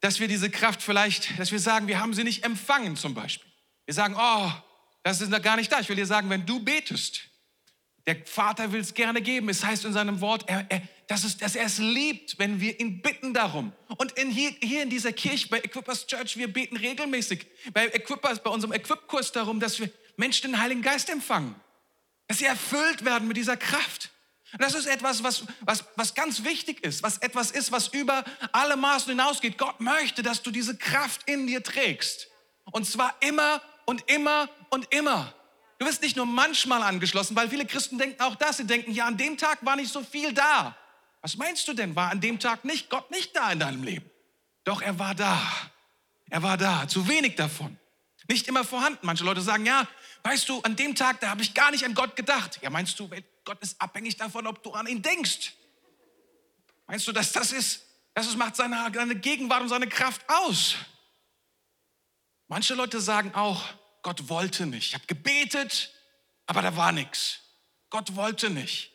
[0.00, 3.50] dass wir diese Kraft vielleicht, dass wir sagen, wir haben sie nicht empfangen zum Beispiel.
[3.84, 4.52] Wir sagen, oh,
[5.02, 5.80] das ist gar nicht da.
[5.80, 7.22] Ich will dir sagen, wenn du betest,
[8.08, 9.50] der Vater will es gerne geben.
[9.50, 12.80] Es heißt in seinem Wort, er, er, dass, es, dass er es liebt, wenn wir
[12.80, 13.74] ihn bitten darum.
[13.98, 18.42] Und in hier, hier in dieser Kirche, bei Equippers Church, wir beten regelmäßig bei Equippers,
[18.42, 21.54] bei unserem Equip-Kurs darum, dass wir Menschen den Heiligen Geist empfangen.
[22.28, 24.10] Dass sie erfüllt werden mit dieser Kraft.
[24.52, 28.24] Und das ist etwas, was, was, was ganz wichtig ist, was etwas ist, was über
[28.52, 29.58] alle Maßen hinausgeht.
[29.58, 32.28] Gott möchte, dass du diese Kraft in dir trägst.
[32.64, 35.34] Und zwar immer und immer und immer.
[35.78, 38.56] Du wirst nicht nur manchmal angeschlossen, weil viele Christen denken auch das.
[38.56, 40.76] Sie denken, ja, an dem Tag war nicht so viel da.
[41.20, 41.94] Was meinst du denn?
[41.94, 44.10] War an dem Tag nicht Gott nicht da in deinem Leben?
[44.64, 45.40] Doch er war da.
[46.30, 46.86] Er war da.
[46.88, 47.78] Zu wenig davon.
[48.28, 49.06] Nicht immer vorhanden.
[49.06, 49.88] Manche Leute sagen, ja,
[50.22, 52.58] weißt du, an dem Tag, da habe ich gar nicht an Gott gedacht.
[52.60, 53.08] Ja, meinst du,
[53.44, 55.54] Gott ist abhängig davon, ob du an ihn denkst?
[56.86, 60.74] Meinst du, dass das ist, das macht seine, seine Gegenwart und seine Kraft aus?
[62.48, 63.62] Manche Leute sagen auch,
[64.02, 64.88] Gott wollte nicht.
[64.88, 65.92] Ich habe gebetet,
[66.46, 67.40] aber da war nichts.
[67.90, 68.92] Gott wollte nicht.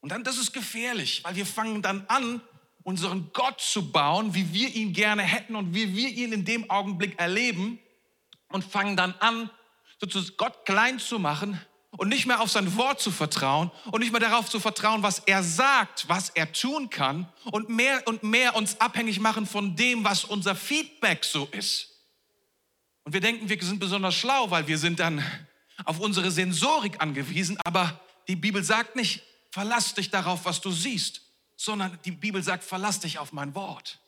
[0.00, 2.40] Und dann, das ist gefährlich, weil wir fangen dann an,
[2.82, 6.70] unseren Gott zu bauen, wie wir ihn gerne hätten und wie wir ihn in dem
[6.70, 7.78] Augenblick erleben
[8.48, 9.50] und fangen dann an,
[10.00, 11.60] sozusagen Gott klein zu machen
[11.90, 15.20] und nicht mehr auf sein Wort zu vertrauen und nicht mehr darauf zu vertrauen, was
[15.20, 20.04] er sagt, was er tun kann und mehr und mehr uns abhängig machen von dem,
[20.04, 21.88] was unser Feedback so ist.
[23.04, 25.24] Und wir denken, wir sind besonders schlau, weil wir sind dann
[25.84, 31.22] auf unsere Sensorik angewiesen, aber die Bibel sagt nicht, verlass dich darauf, was du siehst,
[31.56, 33.98] sondern die Bibel sagt, verlass dich auf mein Wort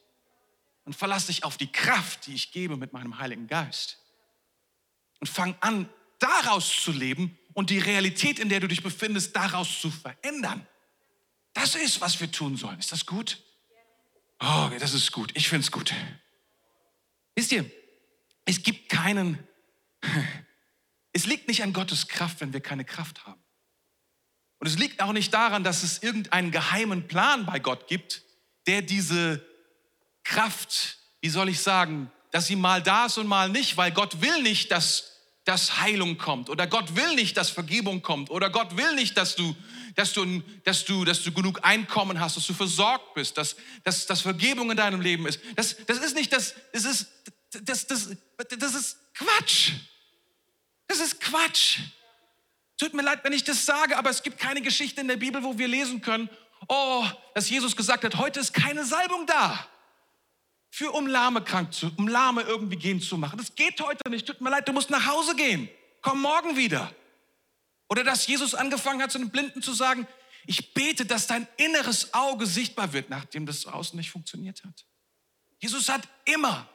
[0.85, 3.99] und verlass dich auf die Kraft, die ich gebe mit meinem Heiligen Geist.
[5.21, 9.81] Und fang an, daraus zu leben und die Realität, in der du dich befindest, daraus
[9.81, 10.67] zu verändern.
[11.53, 12.79] Das ist, was wir tun sollen.
[12.79, 13.43] Ist das gut?
[14.41, 15.31] Oh, das ist gut.
[15.35, 15.93] Ich finde es gut.
[17.35, 17.71] Wisst ihr,
[18.45, 19.39] es gibt keinen,
[21.13, 23.43] es liegt nicht an Gottes Kraft, wenn wir keine Kraft haben.
[24.59, 28.23] Und es liegt auch nicht daran, dass es irgendeinen geheimen Plan bei Gott gibt,
[28.67, 29.45] der diese
[30.23, 34.21] Kraft, wie soll ich sagen, dass sie mal da ist und mal nicht, weil Gott
[34.21, 38.77] will nicht, dass, dass Heilung kommt oder Gott will nicht, dass Vergebung kommt oder Gott
[38.77, 39.55] will nicht, dass du,
[39.97, 44.07] dass du, dass du, dass du genug Einkommen hast, dass du versorgt bist, dass, dass,
[44.07, 45.41] dass Vergebung in deinem Leben ist.
[45.57, 47.09] Das, das ist nicht das, das ist,
[47.61, 48.09] das, das,
[48.59, 49.73] das ist Quatsch.
[50.87, 51.79] Das ist Quatsch.
[52.79, 55.43] Tut mir leid, wenn ich das sage, aber es gibt keine Geschichte in der Bibel,
[55.43, 56.29] wo wir lesen können,
[56.69, 59.67] oh, dass Jesus gesagt hat, heute ist keine Salbung da.
[60.71, 63.37] Für um Lahme krank zu, um Lahme irgendwie gehen zu machen.
[63.37, 64.27] Das geht heute nicht.
[64.27, 65.69] Tut mir leid, du musst nach Hause gehen.
[66.01, 66.93] Komm morgen wieder.
[67.89, 70.07] Oder dass Jesus angefangen hat, zu den Blinden zu sagen,
[70.47, 74.87] ich bete, dass dein inneres Auge sichtbar wird, nachdem das außen nicht funktioniert hat.
[75.59, 76.69] Jesus hat immer,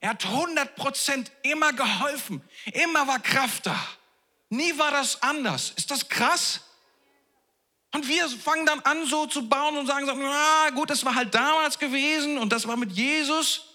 [0.00, 2.42] er hat 100 Prozent immer geholfen.
[2.72, 3.78] Immer war Kraft da.
[4.48, 5.72] Nie war das anders.
[5.76, 6.62] Ist das krass?
[7.92, 11.34] Und wir fangen dann an, so zu bauen und sagen, na gut, das war halt
[11.34, 13.74] damals gewesen und das war mit Jesus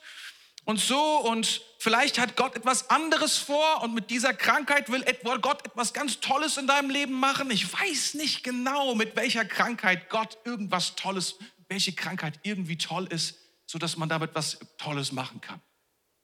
[0.63, 5.05] und so und vielleicht hat Gott etwas anderes vor und mit dieser Krankheit will
[5.41, 7.51] Gott etwas ganz Tolles in deinem Leben machen.
[7.51, 11.35] Ich weiß nicht genau, mit welcher Krankheit Gott irgendwas Tolles,
[11.67, 15.61] welche Krankheit irgendwie toll ist, so dass man damit was Tolles machen kann.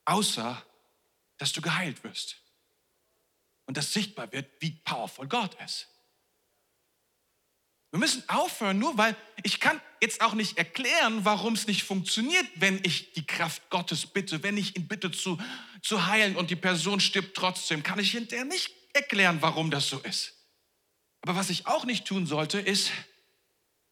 [0.06, 0.66] Außer,
[1.38, 2.38] dass du geheilt wirst
[3.66, 5.88] und dass sichtbar wird, wie powerful Gott ist.
[7.92, 12.46] Wir müssen aufhören, nur weil ich kann jetzt auch nicht erklären, warum es nicht funktioniert,
[12.56, 15.38] wenn ich die Kraft Gottes bitte, wenn ich ihn bitte zu,
[15.82, 20.00] zu heilen und die Person stirbt trotzdem, kann ich hinterher nicht erklären, warum das so
[20.00, 20.34] ist.
[21.22, 22.92] Aber was ich auch nicht tun sollte, ist,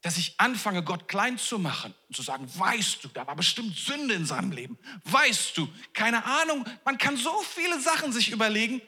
[0.01, 3.75] dass ich anfange, Gott klein zu machen und zu sagen, weißt du, da war bestimmt
[3.75, 4.77] Sünde in seinem Leben.
[5.03, 8.81] Weißt du, keine Ahnung, man kann so viele Sachen sich überlegen,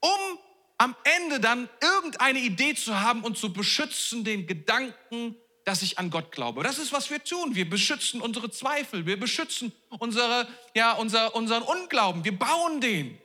[0.00, 0.38] um
[0.78, 6.10] am Ende dann irgendeine Idee zu haben und zu beschützen den Gedanken, dass ich an
[6.10, 6.62] Gott glaube.
[6.62, 7.54] Das ist, was wir tun.
[7.54, 13.18] Wir beschützen unsere Zweifel, wir beschützen unsere, ja, unser, unseren Unglauben, wir bauen den,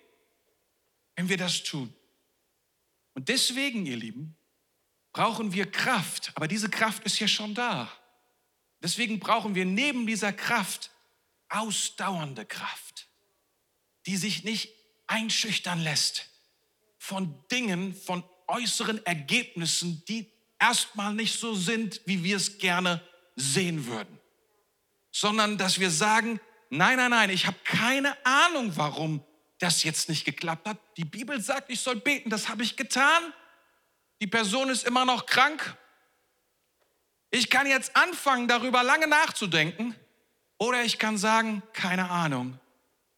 [1.15, 1.93] wenn wir das tun.
[3.13, 4.37] Und deswegen, ihr Lieben,
[5.13, 7.91] brauchen wir Kraft, aber diese Kraft ist ja schon da.
[8.81, 10.91] Deswegen brauchen wir neben dieser Kraft
[11.49, 13.07] ausdauernde Kraft,
[14.05, 14.73] die sich nicht
[15.07, 16.29] einschüchtern lässt,
[16.97, 23.01] von Dingen, von äußeren Ergebnissen, die erstmal nicht so sind, wie wir es gerne
[23.35, 24.19] sehen würden,
[25.11, 29.23] sondern dass wir sagen, nein, nein, nein, ich habe keine Ahnung, warum
[29.59, 30.77] das jetzt nicht geklappt hat.
[30.97, 33.33] Die Bibel sagt, ich soll beten, das habe ich getan.
[34.21, 35.77] Die Person ist immer noch krank.
[37.31, 39.95] Ich kann jetzt anfangen, darüber lange nachzudenken
[40.57, 42.59] oder ich kann sagen, keine Ahnung.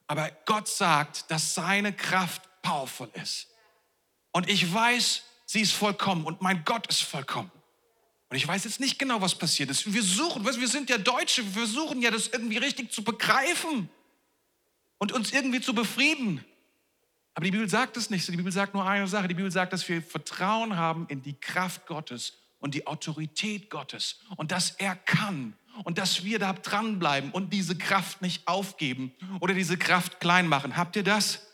[0.08, 3.48] Aber Gott sagt, dass seine Kraft powerful ist.
[4.32, 7.52] Und ich weiß, sie ist vollkommen und mein Gott ist vollkommen.
[8.30, 9.92] Und ich weiß jetzt nicht genau, was passiert ist.
[9.92, 13.90] Wir suchen, wir sind ja Deutsche, wir versuchen ja das irgendwie richtig zu begreifen
[15.00, 16.46] und uns irgendwie zu befrieden.
[17.34, 18.28] Aber die Bibel sagt es nicht.
[18.28, 19.28] Die Bibel sagt nur eine Sache.
[19.28, 24.20] Die Bibel sagt, dass wir Vertrauen haben in die Kraft Gottes und die Autorität Gottes
[24.38, 29.54] und dass er kann und dass wir da dranbleiben und diese Kraft nicht aufgeben oder
[29.54, 30.78] diese Kraft klein machen.
[30.78, 31.48] Habt ihr das?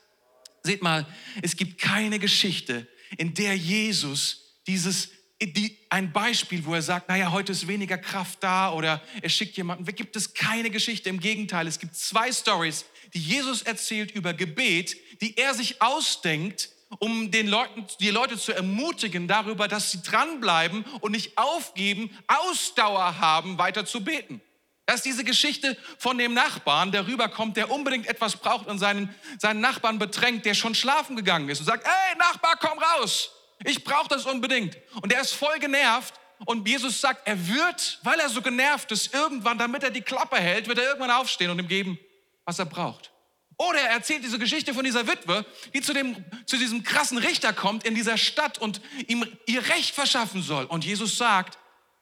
[0.63, 1.05] Seht mal,
[1.41, 2.87] es gibt keine Geschichte,
[3.17, 8.41] in der Jesus dieses die, ein Beispiel, wo er sagt, naja, heute ist weniger Kraft
[8.41, 9.85] da oder er schickt jemanden.
[9.85, 11.09] Da gibt es keine Geschichte.
[11.09, 16.69] Im Gegenteil, es gibt zwei Stories, die Jesus erzählt über Gebet, die er sich ausdenkt,
[16.99, 23.19] um den Leuten, die Leute zu ermutigen darüber, dass sie dranbleiben und nicht aufgeben, Ausdauer
[23.19, 24.41] haben, weiter zu beten.
[24.87, 29.13] Das ist diese Geschichte von dem Nachbarn, der rüberkommt, der unbedingt etwas braucht und seinen,
[29.37, 33.29] seinen Nachbarn bedrängt, der schon schlafen gegangen ist und sagt, hey Nachbar, komm raus,
[33.63, 34.77] ich brauche das unbedingt.
[35.01, 36.13] Und der ist voll genervt
[36.45, 40.37] und Jesus sagt, er wird, weil er so genervt ist, irgendwann, damit er die Klappe
[40.37, 41.99] hält, wird er irgendwann aufstehen und ihm geben,
[42.45, 43.11] was er braucht.
[43.57, 45.43] Oder er erzählt diese Geschichte von dieser Witwe,
[45.73, 49.95] die zu, dem, zu diesem krassen Richter kommt in dieser Stadt und ihm ihr Recht
[49.95, 50.65] verschaffen soll.
[50.65, 51.57] Und Jesus sagt,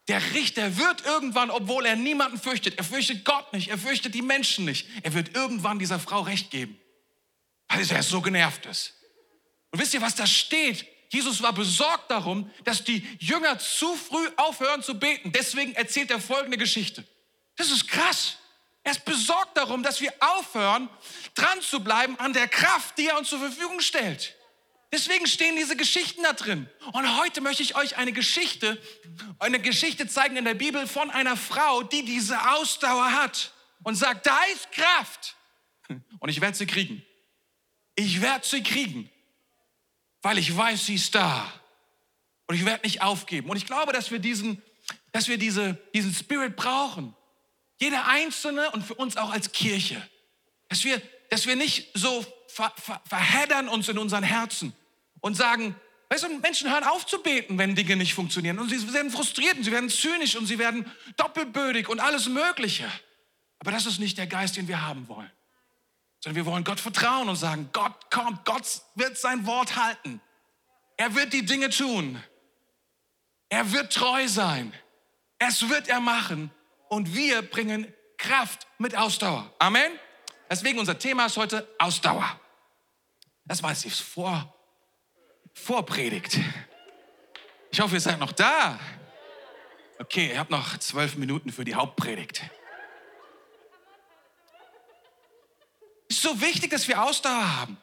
[0.10, 4.22] der Richter wird irgendwann, obwohl er niemanden fürchtet, er fürchtet Gott nicht, er fürchtet die
[4.22, 6.78] Menschen nicht, er wird irgendwann dieser Frau Recht geben,
[7.70, 8.94] weil er so genervt ist.
[9.72, 10.86] Und wisst ihr, was da steht?
[11.10, 15.32] Jesus war besorgt darum, dass die Jünger zu früh aufhören zu beten.
[15.32, 17.06] Deswegen erzählt er folgende Geschichte.
[17.56, 18.38] Das ist krass.
[18.84, 20.89] Er ist besorgt darum, dass wir aufhören,
[21.34, 24.36] dran zu bleiben an der Kraft, die er uns zur Verfügung stellt.
[24.91, 26.70] Deswegen stehen diese Geschichten da drin.
[26.94, 28.82] Und heute möchte ich euch eine Geschichte,
[29.39, 34.26] eine Geschichte zeigen in der Bibel von einer Frau, die diese Ausdauer hat und sagt,
[34.26, 35.36] da ist Kraft.
[36.20, 37.04] Und ich werde sie kriegen.
[37.96, 39.10] Ich werde sie kriegen,
[40.26, 41.54] weil ich weiß, sie ist da.
[42.48, 43.48] Und ich werde nicht aufgeben.
[43.48, 44.60] Und ich glaube, dass wir diesen,
[45.12, 47.16] dass wir diese, diesen Spirit brauchen.
[47.80, 50.02] Jeder Einzelne und für uns auch als Kirche.
[50.68, 54.74] Dass wir, dass wir nicht so ver, ver, verheddern uns in unseren Herzen
[55.20, 55.76] und sagen,
[56.10, 58.58] weißt du, Menschen hören auf zu beten, wenn Dinge nicht funktionieren.
[58.58, 62.92] Und sie werden frustriert und sie werden zynisch und sie werden doppelbödig und alles Mögliche.
[63.60, 65.32] Aber das ist nicht der Geist, den wir haben wollen.
[66.26, 70.20] Sondern wir wollen Gott vertrauen und sagen, Gott kommt, Gott wird sein Wort halten.
[70.98, 72.20] Er wird die Dinge tun.
[73.48, 74.74] Er wird treu sein.
[75.38, 76.50] Es wird er machen
[76.90, 79.54] und wir bringen Kraft mit Ausdauer.
[79.60, 79.92] Amen.
[80.50, 82.40] Deswegen unser Thema ist heute Ausdauer.
[83.44, 84.52] Das war jetzt vor,
[85.54, 86.40] Vorpredigt.
[87.70, 88.80] Ich hoffe, ihr seid noch da.
[90.00, 92.42] Okay, ihr habt noch zwölf Minuten für die Hauptpredigt.
[96.15, 97.78] Ist so wichtig, dass wir Ausdauer haben,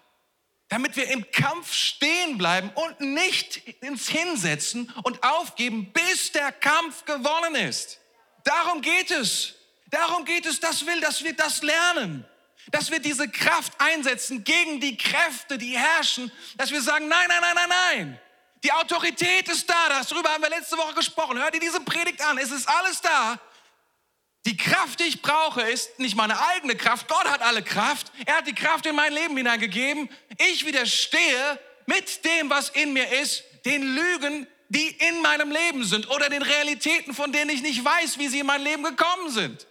[0.68, 7.04] damit wir im Kampf stehen bleiben und nicht ins Hinsetzen und aufgeben, bis der Kampf
[7.04, 8.00] gewonnen ist.
[8.44, 9.54] Darum geht es.
[9.90, 12.24] Darum geht es, das will, dass wir das lernen.
[12.70, 16.32] Dass wir diese Kraft einsetzen gegen die Kräfte, die herrschen.
[16.56, 18.20] Dass wir sagen, nein, nein, nein, nein, nein.
[18.64, 19.88] Die Autorität ist da.
[19.88, 21.38] Darüber haben wir letzte Woche gesprochen.
[21.38, 22.38] Hör dir diese Predigt an.
[22.38, 23.38] Es ist alles da.
[24.44, 27.06] Die Kraft, die ich brauche, ist nicht meine eigene Kraft.
[27.06, 28.10] Gott hat alle Kraft.
[28.26, 30.08] Er hat die Kraft in mein Leben hineingegeben.
[30.36, 36.08] Ich widerstehe mit dem, was in mir ist, den Lügen, die in meinem Leben sind
[36.10, 39.66] oder den Realitäten, von denen ich nicht weiß, wie sie in mein Leben gekommen sind.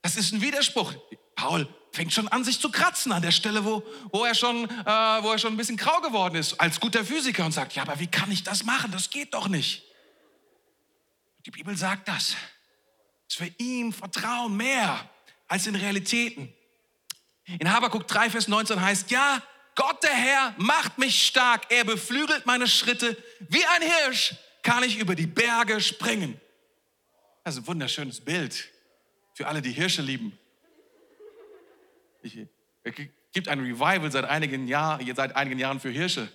[0.00, 0.92] Das ist ein Widerspruch.
[1.36, 5.22] Paul fängt schon an, sich zu kratzen an der Stelle, wo, wo, er schon, äh,
[5.22, 8.00] wo er schon ein bisschen grau geworden ist, als guter Physiker und sagt, ja, aber
[8.00, 8.90] wie kann ich das machen?
[8.90, 9.84] Das geht doch nicht.
[11.44, 12.34] Die Bibel sagt das.
[13.32, 15.08] Dass wir ihm vertrauen mehr
[15.48, 16.52] als in Realitäten.
[17.46, 19.42] In Habakuk 3, Vers 19 heißt, ja,
[19.74, 23.16] Gott der Herr macht mich stark, er beflügelt meine Schritte.
[23.48, 26.38] Wie ein Hirsch kann ich über die Berge springen.
[27.42, 28.68] Das ist ein wunderschönes Bild
[29.32, 30.38] für alle, die Hirsche lieben.
[32.22, 32.92] Es
[33.32, 36.30] gibt ein Revival seit einigen, Jahr, seit einigen Jahren für Hirsche.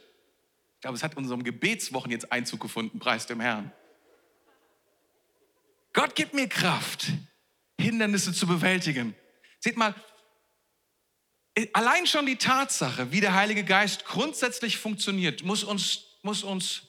[0.73, 3.71] Ich glaube, es hat in unserem Gebetswochen jetzt Einzug gefunden, preis dem Herrn.
[5.97, 7.07] Gott gibt mir Kraft,
[7.81, 9.15] Hindernisse zu bewältigen.
[9.59, 9.95] Seht mal,
[11.73, 16.83] Allein schon die Tatsache, wie der Heilige Geist grundsätzlich funktioniert, muss uns, muss uns,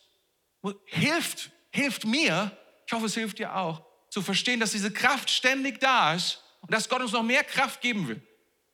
[0.85, 2.55] hilft, hilft mir,
[2.87, 6.71] ich hoffe, es hilft dir auch, zu verstehen, dass diese Kraft ständig da ist und
[6.71, 8.21] dass Gott uns noch mehr Kraft geben will.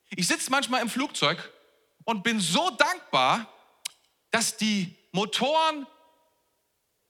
[0.09, 1.49] Ich sitze manchmal im Flugzeug
[2.03, 3.49] und bin so dankbar,
[4.31, 5.87] dass die Motoren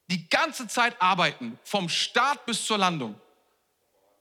[0.08, 3.20] die ganze Zeit arbeiten, vom Start bis zur Landung.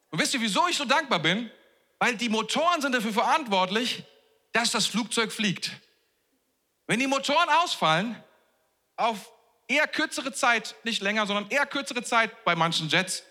[0.10, 1.52] Und wisst ihr, wieso ich so dankbar bin?
[2.00, 4.04] Weil die Motoren sind dafür verantwortlich,
[4.52, 5.72] dass das Flugzeug fliegt.
[6.88, 8.22] Wenn die Motoren ausfallen,
[8.96, 9.32] auf
[9.68, 13.24] eher kürzere Zeit, nicht länger, sondern eher kürzere Zeit bei manchen Jets,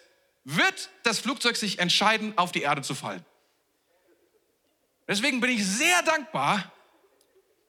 [0.44, 3.24] wird das Flugzeug sich entscheiden, auf die Erde zu fallen.
[5.08, 6.72] Deswegen bin ich sehr dankbar,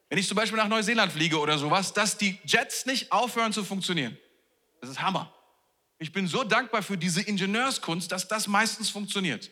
[0.08, 3.64] wenn ich zum Beispiel nach Neuseeland fliege oder sowas, dass die Jets nicht aufhören zu
[3.64, 4.18] funktionieren.
[4.80, 5.32] Das ist Hammer.
[5.98, 9.50] Ich bin so dankbar für diese Ingenieurskunst, dass das meistens funktioniert.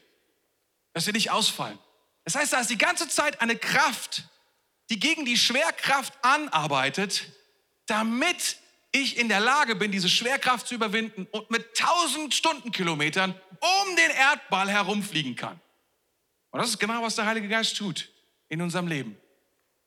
[0.92, 1.78] Dass sie nicht ausfallen.
[2.24, 4.24] Das heißt, da ist die ganze Zeit eine Kraft,
[4.90, 7.32] die gegen die Schwerkraft anarbeitet,
[7.86, 8.58] damit
[8.92, 14.10] ich in der Lage bin, diese Schwerkraft zu überwinden und mit 1000 Stundenkilometern um den
[14.10, 15.60] Erdball herumfliegen kann.
[16.50, 18.08] Und das ist genau, was der Heilige Geist tut
[18.48, 19.18] in unserem Leben.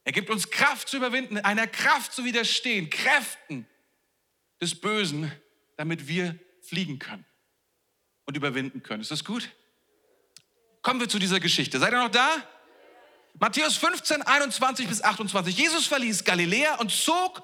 [0.03, 3.67] Er gibt uns Kraft zu überwinden, einer Kraft zu widerstehen, Kräften
[4.61, 5.31] des Bösen,
[5.75, 7.25] damit wir fliegen können
[8.25, 9.01] und überwinden können.
[9.01, 9.49] Ist das gut?
[10.81, 11.79] Kommen wir zu dieser Geschichte.
[11.79, 12.29] Seid ihr noch da?
[13.39, 15.57] Matthäus 15, 21 bis 28.
[15.57, 17.43] Jesus verließ Galiläa und zog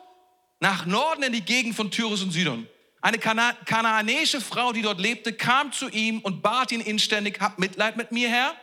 [0.60, 2.68] nach Norden in die Gegend von Tyrus und Sidon.
[3.02, 7.60] Eine Kana kanaanäische Frau, die dort lebte, kam zu ihm und bat ihn inständig, hab
[7.60, 8.56] Mitleid mit mir, Herr.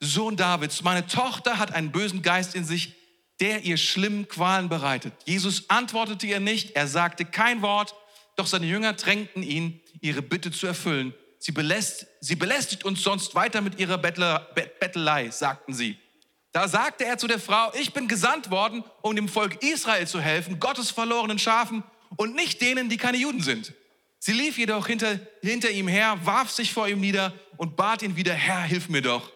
[0.00, 2.94] Sohn Davids, meine Tochter hat einen bösen Geist in sich,
[3.40, 5.12] der ihr schlimmen Qualen bereitet.
[5.24, 7.94] Jesus antwortete ihr nicht, er sagte kein Wort,
[8.36, 11.14] doch seine Jünger drängten ihn, ihre Bitte zu erfüllen.
[11.38, 15.98] Sie, beläst, sie belästigt uns sonst weiter mit ihrer Bettler, Bettelei, sagten sie.
[16.52, 20.20] Da sagte er zu der Frau, ich bin gesandt worden, um dem Volk Israel zu
[20.20, 21.82] helfen, Gottes verlorenen Schafen
[22.16, 23.74] und nicht denen, die keine Juden sind.
[24.20, 28.16] Sie lief jedoch hinter, hinter ihm her, warf sich vor ihm nieder und bat ihn
[28.16, 29.33] wieder, Herr, hilf mir doch.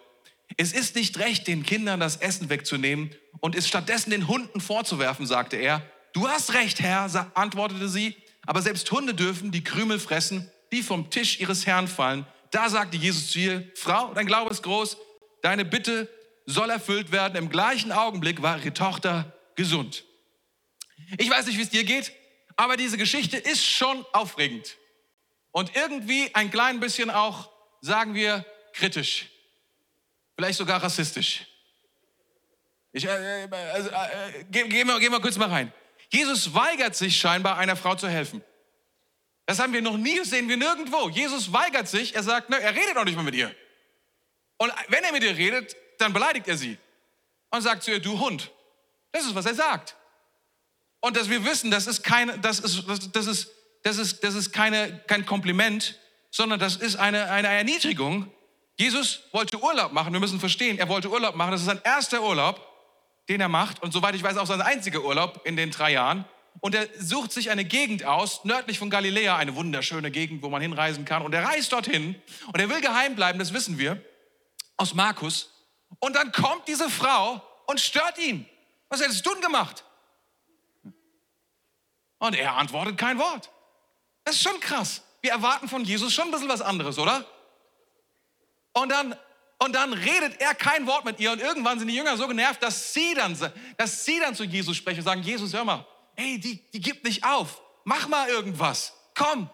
[0.61, 5.25] Es ist nicht recht, den Kindern das Essen wegzunehmen und es stattdessen den Hunden vorzuwerfen,
[5.25, 5.89] sagte er.
[6.13, 11.11] Du hast recht, Herr, antwortete sie, aber selbst Hunde dürfen die Krümel fressen, die vom
[11.11, 12.27] Tisch ihres Herrn fallen.
[12.51, 14.97] Da sagte Jesus zu ihr, Frau, dein Glaube ist groß,
[15.43, 16.09] deine Bitte
[16.45, 17.37] soll erfüllt werden.
[17.37, 20.05] Im gleichen Augenblick war ihre Tochter gesund.
[21.19, 22.13] Ich weiß nicht, wie es dir geht,
[22.57, 24.77] aber diese Geschichte ist schon aufregend.
[25.53, 27.49] Und irgendwie ein klein bisschen auch,
[27.81, 29.31] sagen wir, kritisch.
[30.39, 31.45] Vielleicht sogar rassistisch.
[32.93, 35.73] Ich, äh, äh also, äh, geh, geh, mal, geh mal kurz mal rein.
[36.11, 38.41] Jesus weigert sich scheinbar, einer Frau zu helfen.
[39.47, 41.09] Das haben wir noch nie, sehen wir nirgendwo.
[41.09, 43.53] Jesus weigert sich, er sagt, ne, er redet auch nicht mehr mit ihr.
[44.59, 46.79] Und wenn er mit ihr redet, dann beleidigt er sie
[47.51, 48.53] und sagt zu ihr, du Hund.
[49.11, 49.97] Das ist, was er sagt.
[51.01, 53.51] Und dass wir wissen, das ist, keine, das ist, das ist,
[53.83, 55.99] das ist, das ist keine, kein Kompliment,
[56.31, 58.33] sondern das ist eine, eine Erniedrigung.
[58.79, 62.23] Jesus wollte Urlaub machen, wir müssen verstehen, er wollte Urlaub machen, das ist sein erster
[62.23, 62.65] Urlaub
[63.29, 66.25] den er macht und soweit ich weiß auch sein einziger Urlaub in den drei Jahren.
[66.61, 70.61] Und er sucht sich eine Gegend aus, nördlich von Galiläa, eine wunderschöne Gegend, wo man
[70.61, 71.23] hinreisen kann.
[71.23, 74.03] Und er reist dorthin und er will geheim bleiben, das wissen wir,
[74.77, 75.53] aus Markus.
[76.01, 78.49] Und dann kommt diese Frau und stört ihn.
[78.89, 79.85] Was hättest du denn gemacht?
[82.19, 83.51] Und er antwortet kein Wort.
[84.25, 85.03] Das ist schon krass.
[85.21, 87.25] Wir erwarten von Jesus schon ein bisschen was anderes, oder?
[88.81, 89.17] Und dann
[89.61, 92.63] und dann redet er kein Wort mit ihr und irgendwann sind die Jünger so genervt,
[92.63, 93.37] dass sie dann,
[93.77, 97.03] dass sie dann zu Jesus sprechen und sagen, Jesus, hör mal, hey, die, die gibt
[97.05, 97.61] nicht auf.
[97.85, 98.93] Mach mal irgendwas.
[99.15, 99.51] Komm.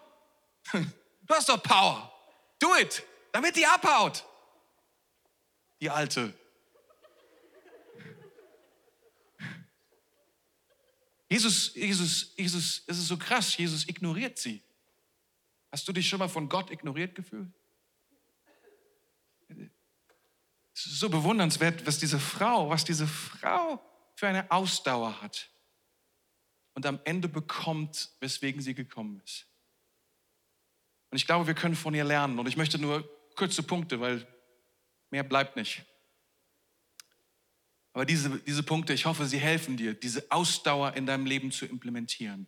[1.27, 2.13] Du hast doch Power.
[2.59, 3.01] Do it.
[3.31, 4.23] Damit die abhaut.
[5.81, 6.31] Die Alte.
[11.27, 14.61] Jesus, Jesus, Jesus, es ist so krass, Jesus ignoriert sie.
[15.71, 17.51] Hast du dich schon mal von Gott ignoriert gefühlt?
[19.47, 19.71] Es ist
[20.75, 23.81] so bewundernswert, was diese Frau, was diese Frau
[24.15, 25.49] für eine Ausdauer hat
[26.73, 29.47] und am Ende bekommt, weswegen sie gekommen ist.
[31.09, 32.37] Und ich glaube, wir können von ihr lernen.
[32.37, 34.27] Und ich möchte nur kurze Punkte, weil
[35.11, 35.85] mehr bleibt nicht.
[37.93, 41.65] Aber diese, diese Punkte, ich hoffe, sie helfen dir, diese Ausdauer in deinem Leben zu
[41.65, 42.47] implementieren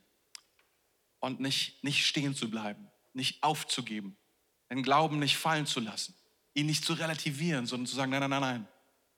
[1.20, 4.18] und nicht, nicht stehen zu bleiben, nicht aufzugeben,
[4.70, 6.17] den Glauben nicht fallen zu lassen
[6.58, 8.68] ihn nicht zu relativieren, sondern zu sagen, nein, nein, nein, nein.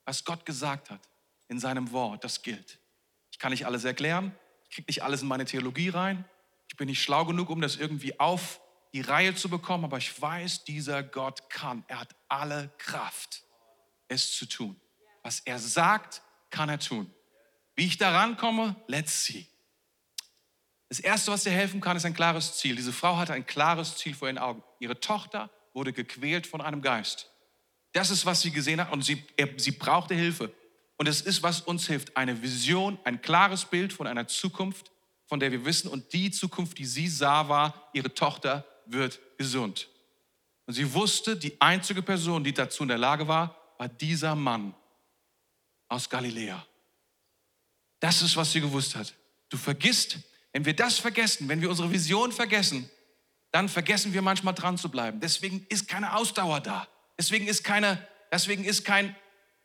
[0.04, 1.00] Was Gott gesagt hat
[1.48, 2.80] in seinem Wort, das gilt.
[3.32, 6.26] Ich kann nicht alles erklären, ich kriege nicht alles in meine Theologie rein,
[6.68, 8.60] ich bin nicht schlau genug, um das irgendwie auf
[8.94, 11.86] die Reihe zu bekommen, aber ich weiß, dieser Gott kann.
[11.88, 13.44] Er hat alle Kraft,
[14.10, 14.80] es zu tun.
[15.24, 17.14] Was er sagt, kann er tun.
[17.76, 19.48] Wie ich daran komme, let's see.
[20.90, 22.76] Das Erste, was dir helfen kann, ist ein klares Ziel.
[22.76, 24.64] Diese Frau hatte ein klares Ziel vor ihren Augen.
[24.80, 27.29] Ihre Tochter wurde gequält von einem Geist.
[27.94, 30.54] Das ist, was sie gesehen hat und sie, er, sie brauchte Hilfe.
[30.98, 34.92] Und es ist, was uns hilft, eine Vision, ein klares Bild von einer Zukunft,
[35.26, 35.90] von der wir wissen.
[35.90, 39.88] Und die Zukunft, die sie sah, war, ihre Tochter wird gesund.
[40.66, 44.76] Und sie wusste, die einzige Person, die dazu in der Lage war, war dieser Mann
[45.88, 46.66] aus Galiläa.
[48.00, 49.14] Das ist, was sie gewusst hat.
[49.50, 50.20] Du vergisst,
[50.52, 52.90] wenn wir das vergessen, wenn wir unsere Vision vergessen,
[53.52, 55.20] dann vergessen wir manchmal dran zu bleiben.
[55.20, 56.88] Deswegen ist keine Ausdauer da.
[57.20, 58.02] Deswegen ist keine,
[58.32, 59.14] deswegen ist kein,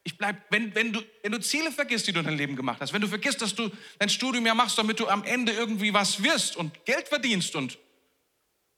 [0.02, 2.80] ich bleib, wenn, wenn du, wenn du Ziele vergisst, die du in deinem Leben gemacht
[2.80, 5.94] hast, wenn du vergisst, dass du dein Studium ja machst, damit du am Ende irgendwie
[5.94, 7.78] was wirst und Geld verdienst und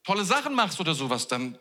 [0.05, 1.59] tolle Sachen machst oder sowas, dann,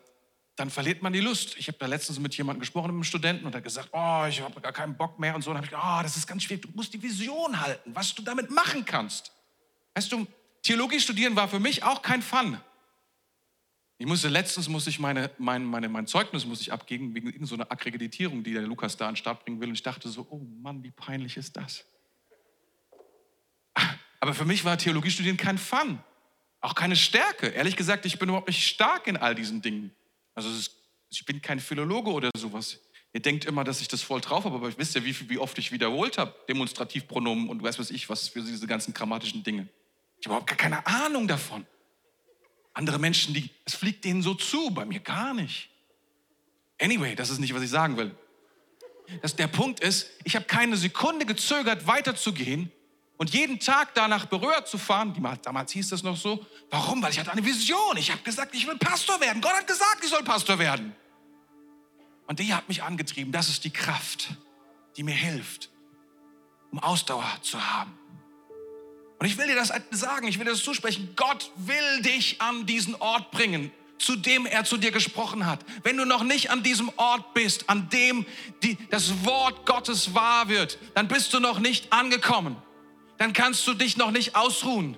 [0.58, 1.56] dann verliert man die Lust.
[1.58, 4.26] Ich habe da letztens mit jemandem gesprochen, mit einem Studenten, und er hat gesagt, oh,
[4.28, 5.52] ich habe gar keinen Bock mehr und so.
[5.52, 6.64] Und habe ich gesagt, oh, das ist ganz schwierig.
[6.64, 9.32] Du musst die Vision halten, was du damit machen kannst.
[9.94, 10.28] Weißt du,
[10.64, 12.60] Theologie studieren war für mich auch kein Fun.
[13.98, 17.64] Ich musste letztens muss ich meine, mein, meine, mein Zeugnis muss ich abgeben wegen irgendeiner
[17.64, 19.70] so Akkreditierung, die der Lukas da an den Start bringen will.
[19.70, 21.86] Und ich dachte so, oh Mann, wie peinlich ist das?
[24.20, 26.00] Aber für mich war Theologie studieren kein Fun,
[26.60, 27.48] auch keine Stärke.
[27.48, 29.92] Ehrlich gesagt, ich bin überhaupt nicht stark in all diesen Dingen.
[30.34, 30.72] Also ist,
[31.10, 32.82] ich bin kein Philologe oder sowas.
[33.14, 35.38] Ihr denkt immer, dass ich das voll drauf habe, aber ich wisst ja, wie, wie
[35.38, 39.70] oft ich wiederholt habe, Demonstrativpronomen und weiß was ich, was für diese ganzen grammatischen Dinge.
[40.20, 41.66] Ich habe überhaupt gar keine Ahnung davon.
[42.76, 45.70] Andere Menschen, die, es fliegt denen so zu, bei mir gar nicht.
[46.80, 48.14] Anyway, das ist nicht, was ich sagen will.
[49.22, 52.70] Das, der Punkt ist, ich habe keine Sekunde gezögert, weiterzugehen
[53.16, 55.16] und jeden Tag danach berührt zu fahren.
[55.42, 56.46] damals hieß das noch so.
[56.70, 57.02] Warum?
[57.02, 57.96] Weil ich hatte eine Vision.
[57.96, 59.42] Ich habe gesagt, ich will Pastor werden.
[59.42, 60.94] Gott hat gesagt, ich soll Pastor werden.
[62.28, 63.32] Und die hat mich angetrieben.
[63.32, 64.36] Das ist die Kraft,
[64.98, 65.70] die mir hilft,
[66.72, 67.98] um Ausdauer zu haben.
[69.20, 71.14] Und ich will dir das sagen, ich will dir das zusprechen.
[71.16, 75.60] Gott will dich an diesen Ort bringen, zu dem er zu dir gesprochen hat.
[75.84, 78.26] Wenn du noch nicht an diesem Ort bist, an dem
[78.62, 82.58] die, das Wort Gottes wahr wird, dann bist du noch nicht angekommen.
[83.18, 84.98] Dann kannst du dich noch nicht ausruhen.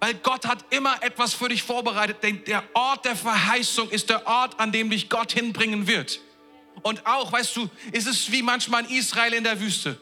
[0.00, 2.18] Weil Gott hat immer etwas für dich vorbereitet.
[2.22, 6.20] Denn der Ort der Verheißung ist der Ort, an dem dich Gott hinbringen wird.
[6.82, 9.98] Und auch, weißt du, ist es wie manchmal in Israel in der Wüste.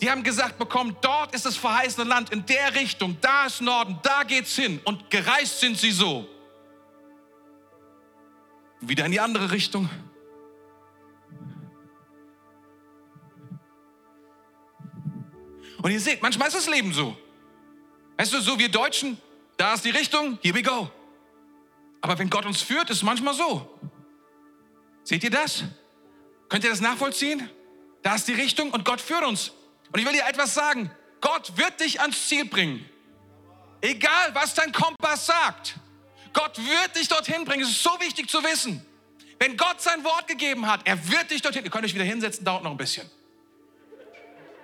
[0.00, 3.98] Die haben gesagt bekommen, dort ist das verheißene Land, in der Richtung, da ist Norden,
[4.02, 4.80] da geht's hin.
[4.84, 6.28] Und gereist sind sie so.
[8.80, 9.88] Wieder in die andere Richtung.
[15.82, 17.16] Und ihr seht, manchmal ist das Leben so.
[18.18, 19.18] Weißt du, so wir Deutschen,
[19.56, 20.90] da ist die Richtung, here we go.
[22.00, 23.78] Aber wenn Gott uns führt, ist es manchmal so.
[25.04, 25.64] Seht ihr das?
[26.48, 27.48] Könnt ihr das nachvollziehen?
[28.02, 29.52] Da ist die Richtung und Gott führt uns.
[29.96, 30.90] Und ich will dir etwas sagen.
[31.22, 32.86] Gott wird dich ans Ziel bringen.
[33.80, 35.76] Egal, was dein Kompass sagt.
[36.34, 37.62] Gott wird dich dorthin bringen.
[37.62, 38.84] Es ist so wichtig zu wissen.
[39.38, 41.64] Wenn Gott sein Wort gegeben hat, er wird dich dorthin.
[41.64, 43.08] Ihr könnt euch wieder hinsetzen, dauert noch ein bisschen.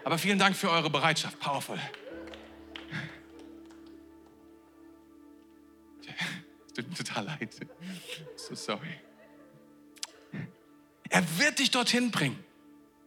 [0.04, 1.40] Aber vielen Dank für eure Bereitschaft.
[1.40, 1.78] Powerful.
[6.76, 7.56] Tut mir total leid.
[8.36, 9.00] So sorry.
[11.08, 12.51] Er wird dich dorthin bringen.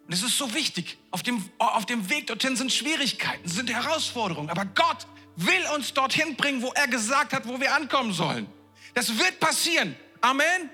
[0.07, 0.97] Und es ist so wichtig.
[1.11, 4.49] Auf dem, auf dem Weg dorthin sind Schwierigkeiten, sind Herausforderungen.
[4.49, 8.47] Aber Gott will uns dorthin bringen, wo er gesagt hat, wo wir ankommen sollen.
[8.93, 9.95] Das wird passieren.
[10.21, 10.69] Amen.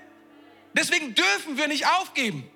[0.74, 2.48] Deswegen dürfen wir nicht aufgeben.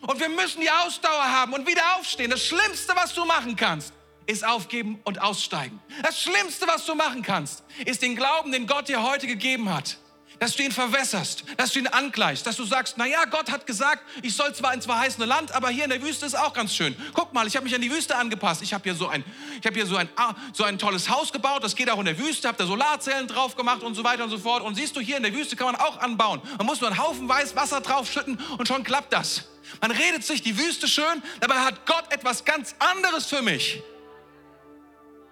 [0.00, 2.30] Und wir müssen die Ausdauer haben und wieder aufstehen.
[2.30, 3.92] Das Schlimmste, was du machen kannst,
[4.26, 5.80] ist aufgeben und aussteigen.
[6.02, 9.98] Das Schlimmste, was du machen kannst, ist den Glauben, den Gott dir heute gegeben hat,
[10.38, 13.66] dass du ihn verwässerst, dass du ihn angleichst, dass du sagst, na ja, Gott hat
[13.66, 16.74] gesagt, ich soll zwar ins verheißene Land, aber hier in der Wüste ist auch ganz
[16.74, 16.94] schön.
[17.14, 18.62] Guck mal, ich habe mich an die Wüste angepasst.
[18.62, 19.24] Ich habe hier so ein,
[19.58, 21.64] ich habe hier so ein, ah, so ein tolles Haus gebaut.
[21.64, 22.48] Das geht auch in der Wüste.
[22.48, 24.62] Habe da Solarzellen drauf gemacht und so weiter und so fort.
[24.62, 26.42] Und siehst du, hier in der Wüste kann man auch anbauen.
[26.58, 29.44] Man muss nur einen Haufen weiß Wasser draufschütten und schon klappt das.
[29.80, 33.82] Man redet sich die Wüste schön, dabei hat Gott etwas ganz anderes für mich.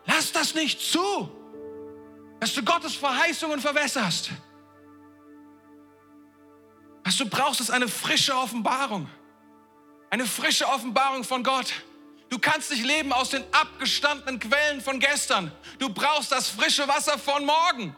[0.07, 1.31] Lass das nicht zu,
[2.41, 4.31] dass du Gottes Verheißungen verwässerst.
[7.05, 9.09] Was du brauchst, ist eine frische Offenbarung.
[10.11, 11.73] Eine frische Offenbarung von Gott.
[12.31, 15.53] Du kannst nicht leben aus den abgestandenen Quellen von gestern.
[15.79, 17.95] Du brauchst das frische Wasser von morgen.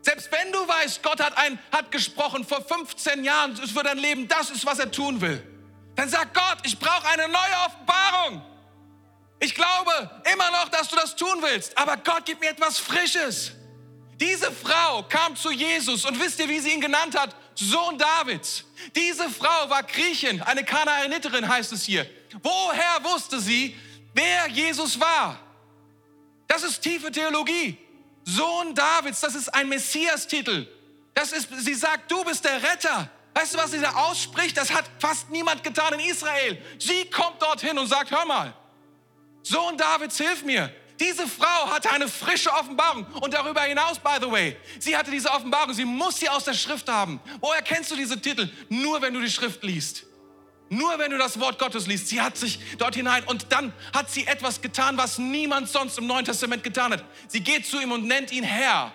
[0.00, 4.28] Selbst wenn du weißt, Gott hat, ein, hat gesprochen vor 15 Jahren für dein Leben,
[4.28, 5.42] das ist, was er tun will.
[5.94, 8.42] Dann sag Gott, ich brauche eine neue Offenbarung.
[9.40, 13.52] Ich glaube immer noch, dass du das tun willst, aber Gott gibt mir etwas Frisches.
[14.20, 17.34] Diese Frau kam zu Jesus und wisst ihr, wie sie ihn genannt hat?
[17.54, 18.64] Sohn Davids.
[18.94, 22.06] Diese Frau war Griechin, eine Kanaaniterin heißt es hier.
[22.42, 23.76] Woher wusste sie,
[24.12, 25.38] wer Jesus war?
[26.46, 27.78] Das ist tiefe Theologie.
[28.24, 30.66] Sohn Davids, das ist ein Messias-Titel.
[31.14, 33.08] Das ist, sie sagt, du bist der Retter.
[33.34, 34.56] Weißt du, was sie da ausspricht?
[34.56, 36.60] Das hat fast niemand getan in Israel.
[36.78, 38.54] Sie kommt dorthin und sagt, hör mal,
[39.42, 40.72] Sohn Davids, hilf mir.
[41.00, 45.28] Diese Frau hatte eine frische Offenbarung und darüber hinaus, by the way, sie hatte diese
[45.30, 47.20] Offenbarung, sie muss sie aus der Schrift haben.
[47.40, 48.48] Woher kennst du diese Titel?
[48.68, 50.04] Nur wenn du die Schrift liest.
[50.70, 52.08] Nur wenn du das Wort Gottes liest.
[52.08, 56.06] Sie hat sich dort hinein und dann hat sie etwas getan, was niemand sonst im
[56.06, 57.04] Neuen Testament getan hat.
[57.28, 58.92] Sie geht zu ihm und nennt ihn Herr.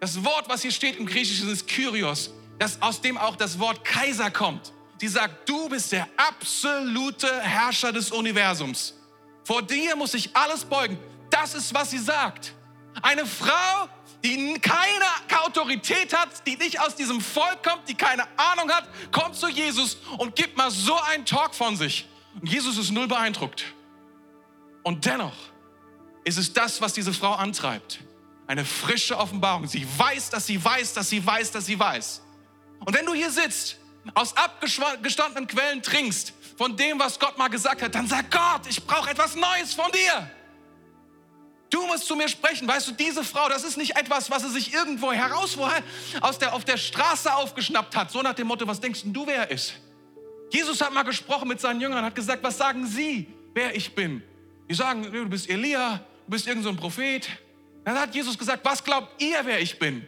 [0.00, 3.84] Das Wort, was hier steht im Griechischen, ist Kyrios, das, aus dem auch das Wort
[3.84, 4.72] Kaiser kommt.
[4.98, 8.94] Sie sagt, du bist der absolute Herrscher des Universums.
[9.50, 10.96] Vor dir muss sich alles beugen.
[11.28, 12.54] Das ist, was sie sagt.
[13.02, 13.88] Eine Frau,
[14.22, 15.04] die keine
[15.44, 19.96] Autorität hat, die nicht aus diesem Volk kommt, die keine Ahnung hat, kommt zu Jesus
[20.18, 22.06] und gibt mal so einen Talk von sich.
[22.40, 23.64] Und Jesus ist null beeindruckt.
[24.84, 25.34] Und dennoch
[26.22, 27.98] ist es das, was diese Frau antreibt.
[28.46, 29.66] Eine frische Offenbarung.
[29.66, 32.22] Sie weiß, dass sie weiß, dass sie weiß, dass sie weiß.
[32.84, 33.78] Und wenn du hier sitzt,
[34.14, 38.84] aus abgestandenen Quellen trinkst, von dem, was Gott mal gesagt hat, dann sag Gott, ich
[38.84, 40.30] brauche etwas Neues von dir.
[41.70, 42.68] Du musst zu mir sprechen.
[42.68, 45.56] Weißt du, diese Frau, das ist nicht etwas, was sie sich irgendwo heraus
[46.20, 48.10] aus der, auf der Straße aufgeschnappt hat.
[48.10, 49.72] So nach dem Motto, was denkst du, wer er ist?
[50.52, 54.22] Jesus hat mal gesprochen mit seinen Jüngern, hat gesagt, was sagen sie, wer ich bin?
[54.68, 57.26] Die sagen, du bist Elia, du bist irgendein so Prophet.
[57.86, 60.06] Dann hat Jesus gesagt, was glaubt ihr, wer ich bin?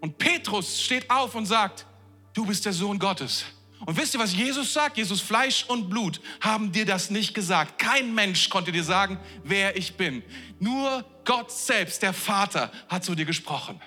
[0.00, 1.86] Und Petrus steht auf und sagt,
[2.34, 3.44] du bist der Sohn Gottes.
[3.84, 4.96] Und wisst ihr, was Jesus sagt?
[4.96, 7.78] Jesus, Fleisch und Blut haben dir das nicht gesagt.
[7.78, 10.22] Kein Mensch konnte dir sagen, wer ich bin.
[10.60, 13.80] Nur Gott selbst, der Vater, hat zu dir gesprochen.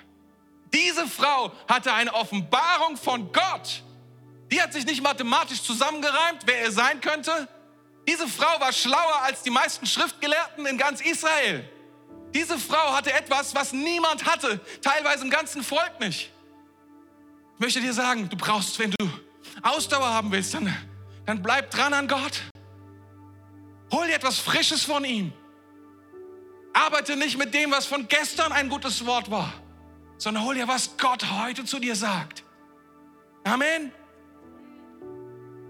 [0.72, 3.82] Diese Frau hatte eine Offenbarung von Gott.
[4.50, 7.48] Die hat sich nicht mathematisch zusammengereimt, wer er sein könnte.
[8.06, 11.68] Diese Frau war schlauer als die meisten Schriftgelehrten in ganz Israel.
[12.34, 16.30] Diese Frau hatte etwas, was niemand hatte, teilweise im ganzen Volk nicht.
[17.54, 19.10] Ich möchte dir sagen, du brauchst, wenn du
[19.62, 20.74] Ausdauer haben willst, dann,
[21.24, 22.42] dann bleib dran an Gott.
[23.92, 25.32] Hol dir etwas Frisches von ihm.
[26.72, 29.52] Arbeite nicht mit dem, was von gestern ein gutes Wort war,
[30.18, 32.44] sondern hol dir, was Gott heute zu dir sagt.
[33.44, 33.92] Amen.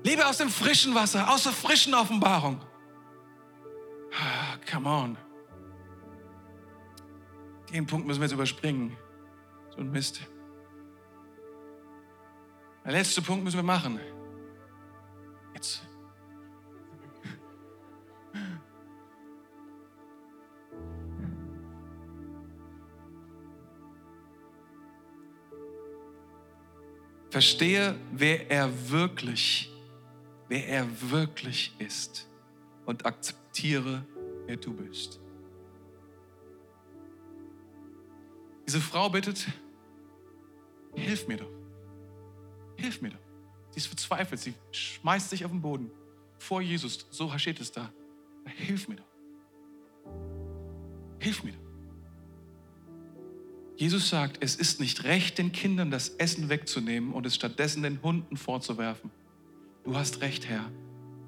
[0.03, 2.61] Lebe aus dem frischen Wasser, aus der frischen Offenbarung.
[4.13, 5.19] Ah, come on.
[7.73, 8.97] Den Punkt müssen wir jetzt überspringen.
[9.71, 10.21] So ein Mist.
[12.87, 13.99] Der letzte Punkt müssen wir machen.
[15.55, 15.83] Jetzt.
[27.29, 29.69] Verstehe, wer er wirklich,
[30.47, 32.29] wer er wirklich ist
[32.85, 34.07] und akzeptiere,
[34.47, 35.19] wer du bist.
[38.65, 39.45] Diese Frau bittet,
[40.95, 41.56] hilf mir doch.
[42.77, 43.19] Hilf mir doch.
[43.71, 45.91] Sie ist verzweifelt, sie schmeißt sich auf den Boden
[46.39, 47.07] vor Jesus.
[47.11, 47.93] So steht es da.
[48.47, 50.13] Hilf mir doch.
[51.21, 51.67] Hilf mir doch.
[53.77, 58.01] Jesus sagt, es ist nicht recht, den Kindern das Essen wegzunehmen und es stattdessen den
[58.03, 59.11] Hunden vorzuwerfen.
[59.85, 60.71] Du hast recht, Herr,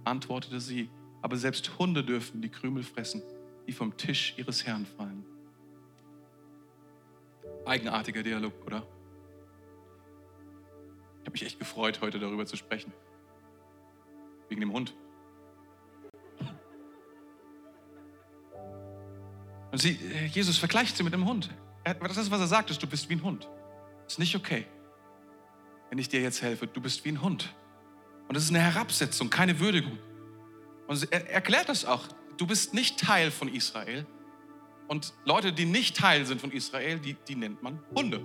[0.05, 0.89] antwortete sie,
[1.21, 3.23] aber selbst Hunde dürfen die Krümel fressen,
[3.67, 5.25] die vom Tisch ihres Herrn fallen.
[7.67, 8.87] Eigenartiger Dialog, oder?
[11.29, 12.91] Ich habe mich echt gefreut, heute darüber zu sprechen.
[14.49, 14.95] Wegen dem Hund.
[19.71, 19.99] Und sie,
[20.33, 21.51] Jesus vergleicht sie mit dem Hund.
[21.85, 23.47] Das ist, was er sagt, ist, du bist wie ein Hund.
[24.05, 24.65] Das ist nicht okay,
[25.91, 26.67] wenn ich dir jetzt helfe.
[26.67, 27.55] Du bist wie ein Hund.
[28.27, 29.99] Und das ist eine Herabsetzung, keine Würdigung.
[30.87, 32.09] Und er erklärt das auch.
[32.39, 34.07] Du bist nicht Teil von Israel.
[34.87, 38.23] Und Leute, die nicht Teil sind von Israel, die, die nennt man Hunde.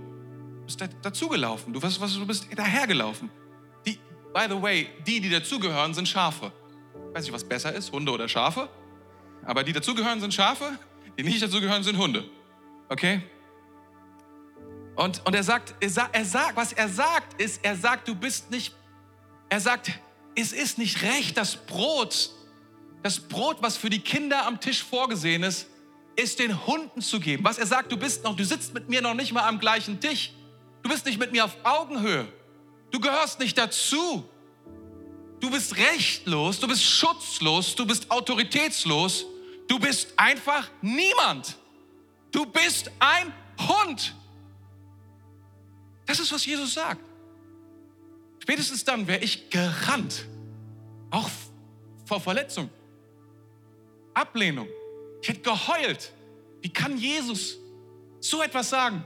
[0.64, 1.74] Du bist dazugelaufen.
[1.74, 3.30] Du, was, was, du bist dahergelaufen.
[3.86, 4.00] Die,
[4.34, 6.54] by the way, die, die dazugehören, sind Schafe.
[7.10, 8.70] Ich weiß nicht, was besser ist, Hunde oder Schafe.
[9.46, 10.80] Aber die dazugehören, sind Schafe.
[11.18, 12.24] Die nicht dazugehören, sind Hunde.
[12.88, 13.22] Okay?
[14.96, 18.16] Und, und er, sagt, er, sagt, er sagt, was er sagt, ist, er sagt, du
[18.16, 18.74] bist nicht,
[19.50, 19.92] er sagt,
[20.36, 22.32] es ist nicht recht, das Brot,
[23.02, 25.68] das Brot, was für die Kinder am Tisch vorgesehen ist,
[26.16, 27.44] ist den Hunden zu geben.
[27.44, 30.00] Was er sagt, du bist noch, du sitzt mit mir noch nicht mal am gleichen
[30.00, 30.32] Tisch.
[30.84, 32.28] Du bist nicht mit mir auf Augenhöhe.
[32.92, 34.30] Du gehörst nicht dazu.
[35.40, 39.26] Du bist rechtlos, du bist schutzlos, du bist autoritätslos.
[39.68, 41.58] Du bist einfach niemand.
[42.32, 44.14] Du bist ein Hund.
[46.06, 47.02] Das ist, was Jesus sagt.
[48.40, 50.26] Spätestens dann wäre ich gerannt.
[51.10, 51.30] Auch
[52.06, 52.70] vor Verletzung,
[54.14, 54.68] Ablehnung.
[55.22, 56.12] Ich hätte geheult.
[56.62, 57.58] Wie kann Jesus
[58.20, 59.06] so etwas sagen?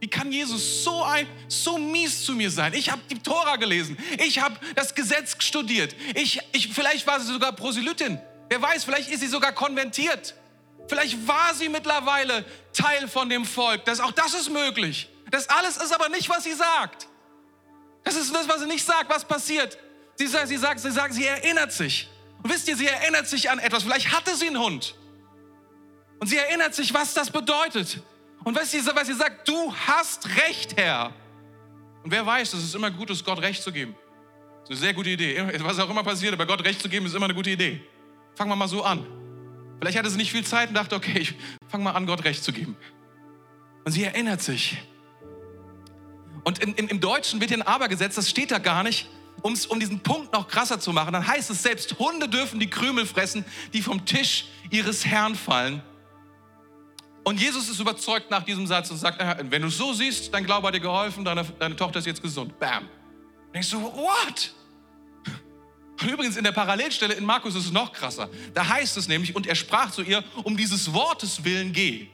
[0.00, 2.72] Wie kann Jesus so ein so mies zu mir sein?
[2.74, 3.98] Ich habe die Tora gelesen.
[4.24, 5.94] Ich habe das Gesetz studiert.
[6.14, 8.20] Ich, ich, vielleicht war sie sogar Proselytin.
[8.48, 10.34] Wer weiß, vielleicht ist sie sogar konventiert.
[10.88, 13.84] Vielleicht war sie mittlerweile Teil von dem Volk.
[13.84, 15.08] Das, auch das ist möglich.
[15.30, 17.08] Das alles ist aber nicht, was sie sagt.
[18.04, 19.76] Das ist das, was sie nicht sagt, was passiert.
[20.14, 22.08] Sie sagt, sie sagt, sie, sagt, sie erinnert sich.
[22.42, 23.82] Und wisst ihr, sie erinnert sich an etwas.
[23.82, 24.94] Vielleicht hatte sie einen Hund.
[26.20, 28.00] Und sie erinnert sich, was das bedeutet.
[28.48, 31.12] Und was sie, was sie sagt, du hast Recht, Herr.
[32.02, 33.94] Und wer weiß, dass es immer gut ist, Gott Recht zu geben.
[34.62, 35.44] Das ist eine sehr gute Idee.
[35.58, 37.82] Was auch immer passiert, aber Gott Recht zu geben, ist immer eine gute Idee.
[38.36, 39.06] Fangen wir mal so an.
[39.78, 41.34] Vielleicht hatte sie nicht viel Zeit und dachte, okay, ich
[41.68, 42.74] fange mal an, Gott Recht zu geben.
[43.84, 44.78] Und sie erinnert sich,
[46.42, 49.10] Und in, in, im Deutschen wird hier ein Aber gesetzt, das steht da gar nicht.
[49.42, 52.70] Um's, um diesen Punkt noch krasser zu machen, dann heißt es, selbst Hunde dürfen die
[52.70, 53.44] Krümel fressen,
[53.74, 55.82] die vom Tisch ihres Herrn fallen.
[57.28, 60.46] Und Jesus ist überzeugt nach diesem Satz und sagt, wenn du es so siehst, dein
[60.46, 62.58] Glaube hat dir geholfen, deine, deine Tochter ist jetzt gesund.
[62.58, 62.84] Bam.
[62.84, 64.54] Und denkst du, what?
[66.00, 68.30] Und übrigens in der Parallelstelle in Markus ist es noch krasser.
[68.54, 72.06] Da heißt es nämlich, und er sprach zu ihr, um dieses Wortes willen geh.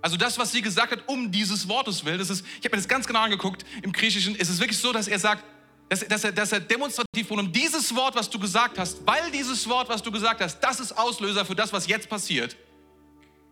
[0.00, 2.80] Also das, was sie gesagt hat, um dieses Wortes willen, das ist, ich habe mir
[2.80, 5.44] das ganz genau angeguckt, im Griechischen ist es wirklich so, dass er sagt,
[5.90, 9.30] dass, dass, er, dass er demonstrativ von um dieses Wort, was du gesagt hast, weil
[9.30, 12.56] dieses Wort, was du gesagt hast, das ist Auslöser für das, was jetzt passiert.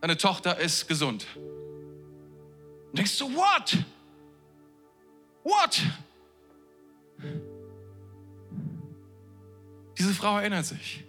[0.05, 1.25] Deine Tochter ist gesund.
[1.35, 3.75] Und denkst du, what?
[5.43, 5.81] What?
[9.97, 11.03] Diese Frau erinnert sich.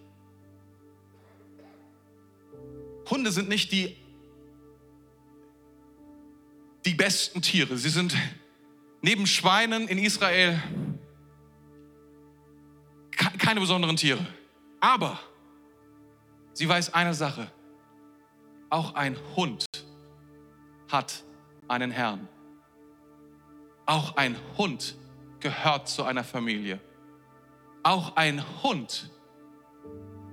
[3.10, 3.98] Hunde sind nicht die,
[6.86, 7.76] die besten Tiere.
[7.76, 8.16] Sie sind
[9.02, 10.58] neben Schweinen in Israel
[13.38, 14.26] keine besonderen Tiere.
[14.80, 15.20] Aber
[16.54, 17.52] sie weiß eine Sache.
[18.70, 19.66] Auch ein Hund
[20.90, 21.24] hat
[21.68, 22.28] einen Herrn.
[23.86, 24.96] Auch ein Hund
[25.40, 26.80] gehört zu einer Familie.
[27.82, 29.10] Auch ein Hund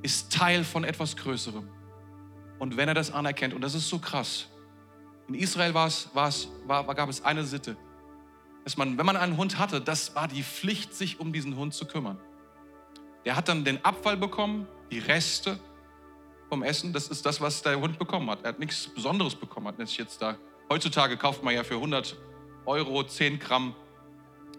[0.01, 1.69] ist Teil von etwas Größerem.
[2.57, 4.47] Und wenn er das anerkennt, und das ist so krass,
[5.27, 6.31] in Israel war es, war
[6.65, 7.77] war, gab es eine Sitte,
[8.63, 11.73] dass man, wenn man einen Hund hatte, das war die Pflicht, sich um diesen Hund
[11.73, 12.19] zu kümmern.
[13.25, 15.59] Der hat dann den Abfall bekommen, die Reste
[16.53, 16.93] vom Essen.
[16.93, 18.43] Das ist das, was der Hund bekommen hat.
[18.43, 19.67] Er hat nichts Besonderes bekommen.
[19.67, 20.37] Hat jetzt da.
[20.69, 22.15] Heutzutage kauft man ja für 100
[22.67, 23.75] Euro 10 Gramm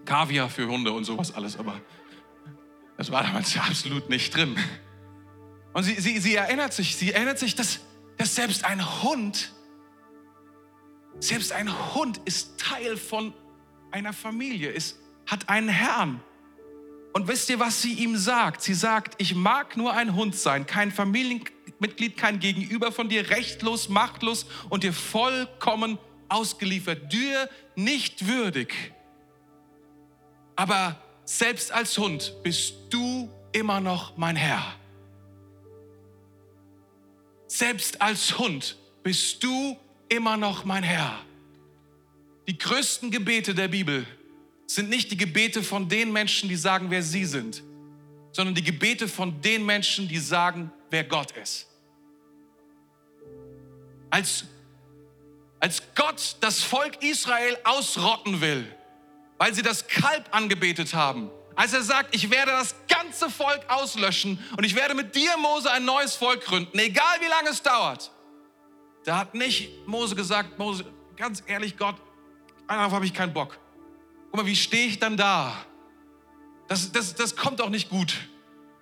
[0.05, 1.57] Kaviar für Hunde und sowas alles.
[1.57, 1.81] Aber
[2.97, 4.57] das war damals absolut nicht drin.
[5.73, 7.79] Und sie, sie, sie erinnert sich, sie erinnert sich, dass,
[8.17, 9.53] dass selbst ein Hund,
[11.21, 13.33] selbst ein Hund ist Teil von
[13.93, 16.21] einer Familie, ist, hat einen Herrn.
[17.13, 18.63] Und wisst ihr, was sie ihm sagt?
[18.63, 20.91] Sie sagt, ich mag nur ein Hund sein, kein
[21.79, 25.99] Familienmitglied, kein Gegenüber von dir, rechtlos, machtlos und dir vollkommen
[26.29, 28.75] ausgeliefert, dir nicht würdig.
[30.57, 34.75] Aber selbst als Hund bist du immer noch mein Herr.
[37.47, 39.77] Selbst als Hund bist du
[40.09, 41.21] immer noch mein Herr.
[42.47, 44.07] Die größten Gebete der Bibel
[44.67, 47.63] sind nicht die Gebete von den Menschen, die sagen, wer sie sind,
[48.33, 51.67] sondern die Gebete von den Menschen, die sagen, wer Gott ist.
[54.11, 54.45] Als,
[55.59, 58.73] als Gott das Volk Israel ausrotten will,
[59.37, 61.33] weil sie das Kalb angebetet haben.
[61.57, 65.69] Als er sagt, ich werde das ganze Volk auslöschen und ich werde mit dir, Mose,
[65.73, 68.13] ein neues Volk gründen, egal wie lange es dauert.
[69.05, 70.85] Da hat nicht Mose gesagt, Mose,
[71.17, 71.97] ganz ehrlich, Gott,
[72.69, 73.59] darauf habe ich keinen Bock.
[74.31, 75.57] Guck mal, wie stehe ich dann da?
[76.69, 78.15] Das, das, das kommt auch nicht gut.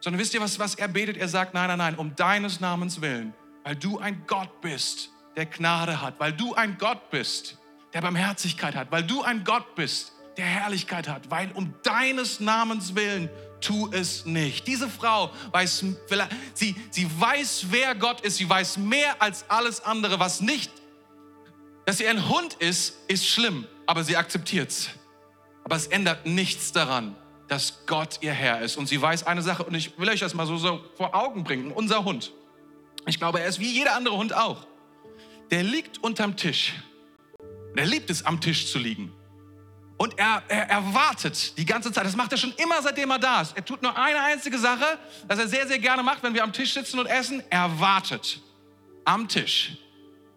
[0.03, 1.17] Sondern wisst ihr, was, was er betet?
[1.17, 3.33] Er sagt, nein, nein, nein, um deines Namens willen,
[3.63, 7.57] weil du ein Gott bist, der Gnade hat, weil du ein Gott bist,
[7.95, 12.97] der Barmherzigkeit hat, weil du ein Gott bist, der Herrlichkeit hat, weil um deines Namens
[12.97, 13.31] willen
[13.61, 14.67] tu es nicht.
[14.67, 15.85] Diese Frau weiß,
[16.55, 18.39] sie, sie weiß, wer Gott ist.
[18.39, 20.19] Sie weiß mehr als alles andere.
[20.19, 20.73] Was nicht,
[21.87, 24.91] dass sie ein Hund ist, ist schlimm, aber sie akzeptiert es.
[25.63, 27.15] Aber es ändert nichts daran,
[27.53, 28.79] dass Gott ihr Herr ist.
[28.79, 31.45] Und sie weiß eine Sache, und ich will euch das mal so, so vor Augen
[31.45, 31.71] bringen.
[31.71, 32.33] Unser Hund,
[33.05, 34.67] ich glaube, er ist wie jeder andere Hund auch.
[35.51, 36.73] Der liegt unterm Tisch.
[37.77, 39.13] Er liebt es, am Tisch zu liegen.
[39.99, 42.07] Und er, er, er wartet die ganze Zeit.
[42.07, 43.55] Das macht er schon immer, seitdem er da ist.
[43.55, 44.99] Er tut nur eine einzige Sache,
[45.29, 47.43] das er sehr, sehr gerne macht, wenn wir am Tisch sitzen und essen.
[47.51, 48.41] Er wartet
[49.05, 49.77] am Tisch.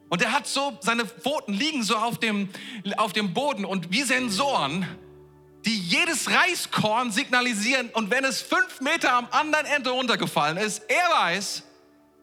[0.09, 2.49] Und er hat so, seine Pfoten liegen so auf dem,
[2.97, 4.85] auf dem Boden und wie Sensoren,
[5.65, 7.89] die jedes Reiskorn signalisieren.
[7.89, 11.63] Und wenn es fünf Meter am anderen Ende runtergefallen ist, er weiß,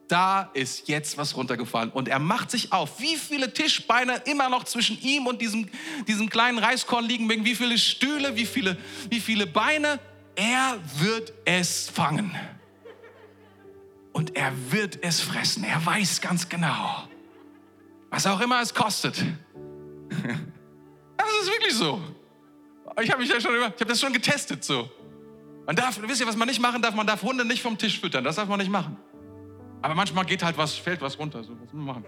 [0.09, 1.91] da ist jetzt was runtergefallen.
[1.91, 3.01] Und er macht sich auf.
[3.01, 5.69] Wie viele Tischbeine immer noch zwischen ihm und diesem,
[6.07, 8.77] diesem kleinen Reiskorn liegen, wie viele Stühle, wie viele,
[9.11, 9.99] wie viele Beine.
[10.37, 12.35] Er wird es fangen.
[14.13, 15.65] Und er wird es fressen.
[15.65, 17.09] Er weiß ganz genau,
[18.11, 19.17] was auch immer es kostet.
[21.17, 22.03] Das ist wirklich so.
[23.01, 24.91] Ich habe mich ja schon, ich habe das schon getestet so.
[25.67, 26.95] Man darf, wisst ihr, was man nicht machen darf?
[26.95, 28.25] Man darf Hunde nicht vom Tisch füttern.
[28.25, 28.97] Das darf man nicht machen.
[29.81, 31.43] Aber manchmal geht halt was, fällt was runter.
[31.43, 32.05] So, was muss man machen?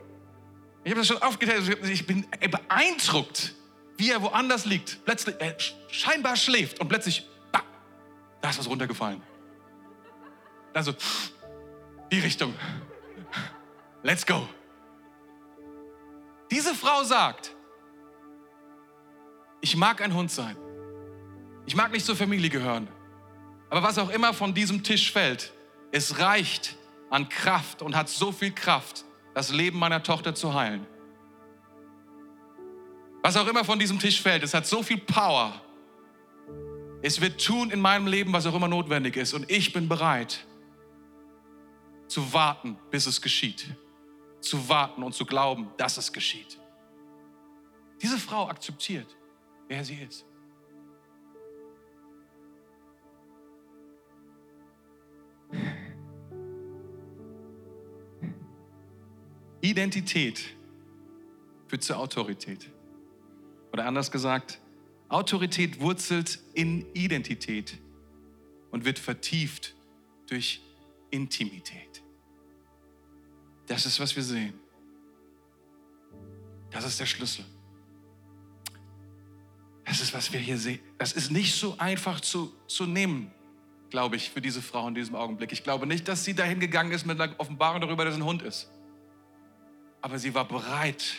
[0.83, 1.79] Ich habe das schon aufgeteilt.
[1.85, 3.55] Ich bin beeindruckt,
[3.97, 5.05] wie er woanders liegt.
[5.05, 5.57] Plötzlich, er
[5.89, 7.63] scheinbar schläft und plötzlich, bah,
[8.41, 9.23] da ist was runtergefallen.
[10.73, 10.95] Also,
[12.11, 12.55] die Richtung.
[14.03, 14.47] Let's go.
[16.51, 17.55] Diese Frau sagt,
[19.61, 20.57] ich mag ein Hund sein.
[21.67, 22.89] Ich mag nicht zur Familie gehören.
[23.71, 25.53] Aber was auch immer von diesem Tisch fällt,
[25.91, 26.77] es reicht
[27.11, 29.05] an Kraft und hat so viel Kraft,
[29.35, 30.87] das Leben meiner Tochter zu heilen.
[33.23, 35.61] Was auch immer von diesem Tisch fällt, es hat so viel Power.
[37.03, 39.35] Es wird tun in meinem Leben, was auch immer notwendig ist.
[39.35, 40.47] Und ich bin bereit
[42.07, 43.67] zu warten, bis es geschieht.
[44.41, 46.59] Zu warten und zu glauben, dass es geschieht.
[48.03, 49.17] Diese Frau akzeptiert,
[49.69, 50.27] wer sie ist.
[59.61, 60.41] Identität
[61.69, 62.71] führt zur Autorität.
[63.73, 64.61] Oder anders gesagt,
[65.09, 67.79] Autorität wurzelt in Identität
[68.71, 69.75] und wird vertieft
[70.27, 70.61] durch
[71.11, 72.03] Intimität.
[73.67, 74.55] Das ist, was wir sehen.
[76.71, 77.45] Das ist der Schlüssel.
[79.85, 80.81] Das ist, was wir hier sehen.
[80.99, 83.31] Das ist nicht so einfach zu, zu nehmen,
[83.95, 85.53] glaube ich, für diese Frau in diesem Augenblick.
[85.53, 88.43] Ich glaube nicht, dass sie dahin gegangen ist mit einer Offenbarung darüber, dass ein Hund
[88.43, 88.69] ist.
[90.01, 91.15] Aber sie war bereit,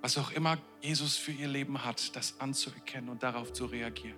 [0.00, 4.16] was auch immer Jesus für ihr Leben hat, das anzuerkennen und darauf zu reagieren.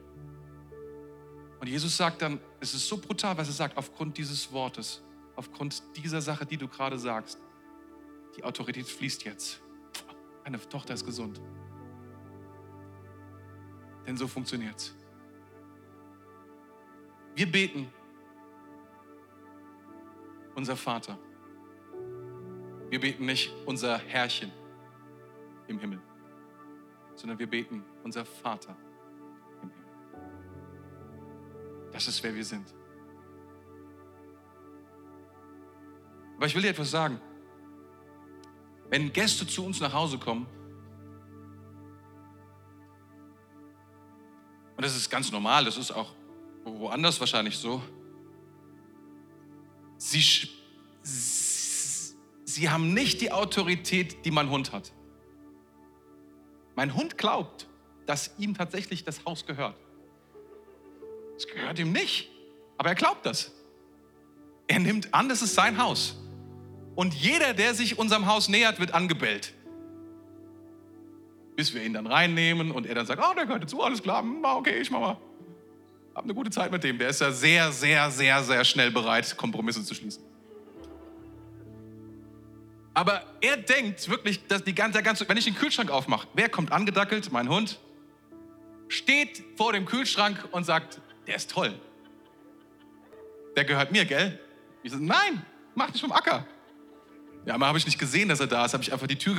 [1.58, 5.00] Und Jesus sagt dann, es ist so brutal, was er sagt, aufgrund dieses Wortes,
[5.36, 7.38] aufgrund dieser Sache, die du gerade sagst.
[8.36, 9.58] Die Autorität fließt jetzt.
[10.44, 11.40] Meine Tochter ist gesund.
[14.06, 14.97] Denn so funktioniert es.
[17.38, 17.88] Wir beten,
[20.56, 21.16] unser Vater.
[22.90, 24.50] Wir beten nicht unser Herrchen
[25.68, 26.00] im Himmel,
[27.14, 28.76] sondern wir beten unser Vater
[29.62, 29.86] im Himmel.
[31.92, 32.74] Das ist, wer wir sind.
[36.38, 37.20] Aber ich will dir etwas sagen.
[38.88, 40.48] Wenn Gäste zu uns nach Hause kommen,
[44.76, 46.17] und das ist ganz normal, das ist auch
[46.78, 47.82] woanders wahrscheinlich so,
[49.96, 50.48] sie,
[51.02, 54.92] sie haben nicht die Autorität, die mein Hund hat.
[56.74, 57.68] Mein Hund glaubt,
[58.06, 59.76] dass ihm tatsächlich das Haus gehört.
[61.36, 62.30] Es gehört ihm nicht,
[62.76, 63.52] aber er glaubt das.
[64.66, 66.16] Er nimmt an, das ist sein Haus.
[66.94, 69.54] Und jeder, der sich unserem Haus nähert, wird angebellt.
[71.54, 74.22] Bis wir ihn dann reinnehmen und er dann sagt, oh, der gehört dazu, alles klar,
[74.22, 75.16] hm, okay, ich mach mal.
[76.18, 76.98] Hab eine gute Zeit mit dem.
[76.98, 80.20] Der ist ja sehr, sehr, sehr, sehr schnell bereit, Kompromisse zu schließen.
[82.92, 86.72] Aber er denkt wirklich, dass die ganze, ganze, wenn ich den Kühlschrank aufmache, wer kommt
[86.72, 87.30] angedackelt?
[87.30, 87.78] Mein Hund
[88.88, 91.72] steht vor dem Kühlschrank und sagt, der ist toll.
[93.54, 94.40] Der gehört mir, gell?
[94.82, 95.46] Ich sage, nein,
[95.76, 96.44] mach dich vom Acker.
[97.46, 99.36] Ja, aber habe ich nicht gesehen, dass er da ist, habe ich einfach die Tür,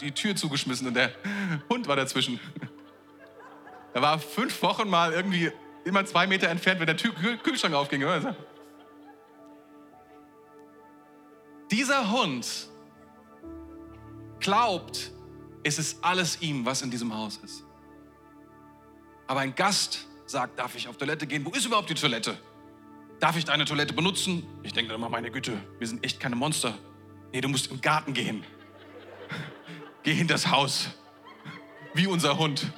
[0.00, 1.14] die Tür zugeschmissen und der
[1.68, 2.40] Hund war dazwischen.
[3.92, 5.50] Er war fünf Wochen mal irgendwie
[5.86, 7.12] immer zwei Meter entfernt, wenn der Tür,
[7.42, 8.04] Kühlschrank aufging.
[11.70, 12.68] Dieser Hund
[14.40, 15.12] glaubt,
[15.62, 17.64] es ist alles ihm, was in diesem Haus ist.
[19.28, 21.44] Aber ein Gast sagt, darf ich auf Toilette gehen?
[21.44, 22.36] Wo ist überhaupt die Toilette?
[23.20, 24.46] Darf ich deine Toilette benutzen?
[24.62, 26.74] Ich denke immer, meine Güte, wir sind echt keine Monster.
[27.32, 28.44] Nee, du musst im Garten gehen.
[30.02, 30.90] Geh in das Haus.
[31.94, 32.72] Wie unser Hund.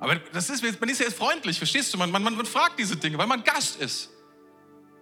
[0.00, 1.98] Aber das ist, man ist ja jetzt freundlich, verstehst du?
[1.98, 4.10] Man, man, man fragt diese Dinge, weil man Gast ist.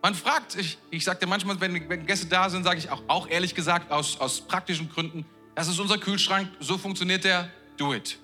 [0.03, 3.03] Man fragt, ich, ich sage dir manchmal, wenn, wenn, Gäste da sind, sage ich auch,
[3.09, 7.93] auch ehrlich gesagt, aus, aus praktischen Gründen, das ist unser Kühlschrank, so funktioniert der, do
[7.93, 8.19] it.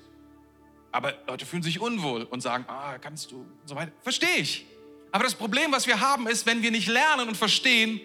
[0.92, 3.92] Aber Leute fühlen sich unwohl und sagen, ah, kannst du und so weiter.
[4.02, 4.66] Verstehe ich.
[5.10, 8.00] Aber das Problem, was wir haben, ist, wenn wir nicht lernen und verstehen,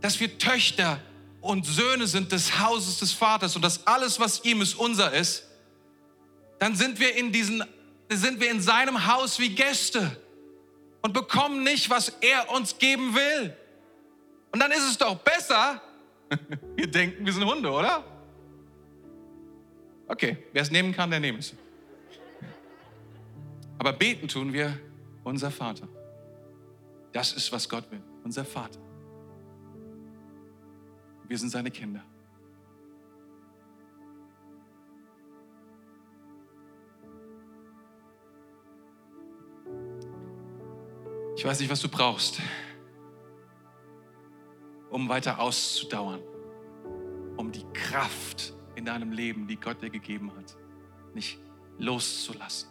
[0.00, 1.00] dass wir Töchter
[1.40, 5.44] und Söhne sind des Hauses des Vaters und dass alles, was ihm ist, unser ist,
[6.58, 7.64] dann sind wir in diesen,
[8.08, 10.16] sind wir in seinem Haus wie Gäste
[11.02, 13.56] und bekommen nicht, was er uns geben will.
[14.52, 15.80] Und dann ist es doch besser,
[16.76, 18.04] wir denken, wir sind Hunde, oder?
[20.06, 21.54] Okay, wer es nehmen kann, der nehme es.
[23.78, 24.78] Aber beten tun wir
[25.22, 25.86] unser Vater.
[27.12, 28.80] Das ist, was Gott will, unser Vater.
[31.28, 32.02] Wir sind seine Kinder.
[41.38, 42.40] Ich weiß nicht, was du brauchst,
[44.90, 46.20] um weiter auszudauern,
[47.36, 50.56] um die Kraft in deinem Leben, die Gott dir gegeben hat,
[51.14, 51.38] nicht
[51.78, 52.68] loszulassen.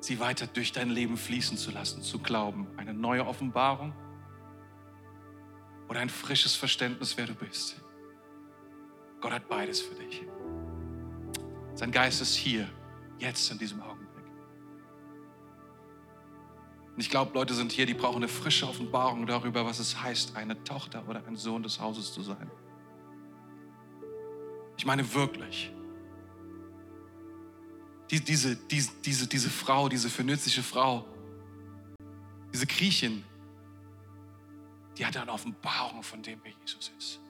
[0.00, 2.66] Sie weiter durch dein Leben fließen zu lassen, zu glauben.
[2.78, 3.92] Eine neue Offenbarung
[5.90, 7.76] oder ein frisches Verständnis, wer du bist.
[9.20, 10.24] Gott hat beides für dich.
[11.74, 12.66] Sein Geist ist hier,
[13.18, 13.97] jetzt in diesem Augenblick.
[16.98, 20.34] Und ich glaube, Leute sind hier, die brauchen eine frische Offenbarung darüber, was es heißt,
[20.34, 22.50] eine Tochter oder ein Sohn des Hauses zu sein.
[24.76, 25.72] Ich meine wirklich.
[28.10, 31.06] Die, diese, diese, diese, Frau, diese phönizische Frau,
[32.52, 33.22] diese Griechin,
[34.96, 37.20] die hatte eine Offenbarung von dem, wer Jesus ist.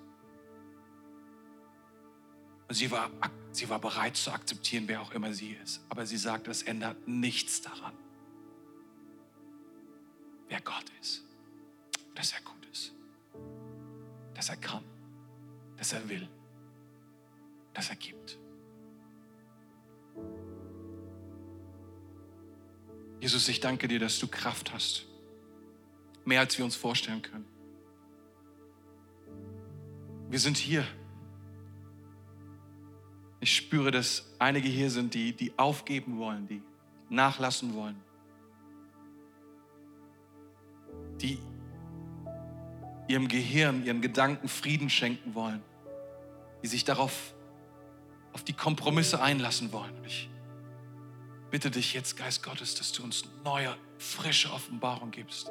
[2.69, 3.11] Und sie war,
[3.53, 5.85] sie war bereit zu akzeptieren, wer auch immer sie ist.
[5.91, 7.93] Aber sie sagt, es ändert nichts daran,
[10.49, 11.25] wer Gott ist.
[12.15, 12.93] Dass er gut ist.
[14.35, 14.85] Dass er kann.
[15.77, 16.29] Dass er will.
[17.75, 18.39] Dass er gibt.
[23.21, 25.07] Jesus, ich danke dir, dass du Kraft hast.
[26.25, 27.47] Mehr als wir uns vorstellen können.
[30.31, 30.87] Wir sind hier.
[33.41, 36.63] Ich spüre, dass einige hier sind, die, die aufgeben wollen, die
[37.09, 37.97] nachlassen wollen,
[41.19, 41.39] die
[43.09, 45.63] ihrem Gehirn, ihren Gedanken Frieden schenken wollen,
[46.63, 47.35] die sich darauf,
[48.33, 49.95] auf die Kompromisse einlassen wollen.
[50.05, 50.29] Ich
[51.51, 55.51] bitte dich jetzt, Geist Gottes, dass du uns neue, frische Offenbarung gibst.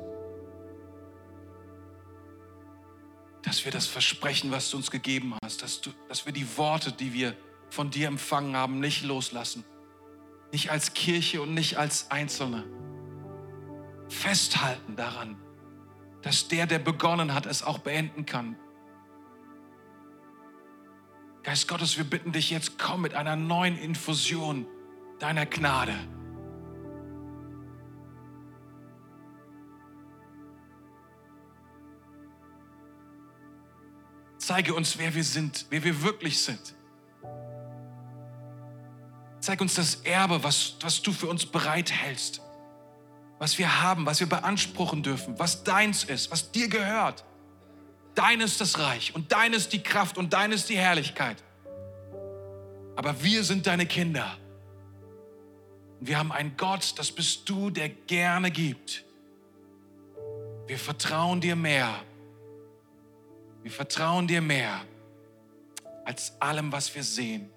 [3.42, 6.92] Dass wir das Versprechen, was du uns gegeben hast, dass, du, dass wir die Worte,
[6.92, 7.36] die wir
[7.70, 9.66] von dir empfangen haben, nicht loslassen.
[10.52, 12.64] Nicht als Kirche und nicht als Einzelne.
[14.10, 15.38] Festhalten daran,
[16.28, 18.58] dass der, der begonnen hat, es auch beenden kann.
[21.44, 24.68] Geist Gottes, wir bitten dich jetzt, komm mit einer neuen Infusion
[25.20, 25.94] deiner Gnade.
[34.38, 36.76] Zeige uns, wer wir sind, wer wir wirklich sind.
[39.40, 42.42] Zeig uns das Erbe, was, was du für uns bereithältst.
[43.40, 47.24] Was wir haben, was wir beanspruchen dürfen, was deins ist, was dir gehört.
[48.16, 51.44] Dein ist das Reich und dein ist die Kraft und dein ist die Herrlichkeit.
[52.96, 54.38] Aber wir sind deine Kinder.
[56.00, 59.06] Und wir haben einen Gott, das bist du, der gerne gibt.
[60.66, 61.94] Wir vertrauen dir mehr.
[63.62, 64.82] Wir vertrauen dir mehr
[66.06, 67.52] als allem, was wir sehen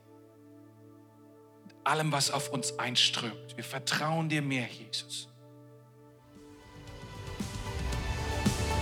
[1.84, 3.56] allem, was auf uns einströmt.
[3.56, 5.28] Wir vertrauen dir mehr, Jesus.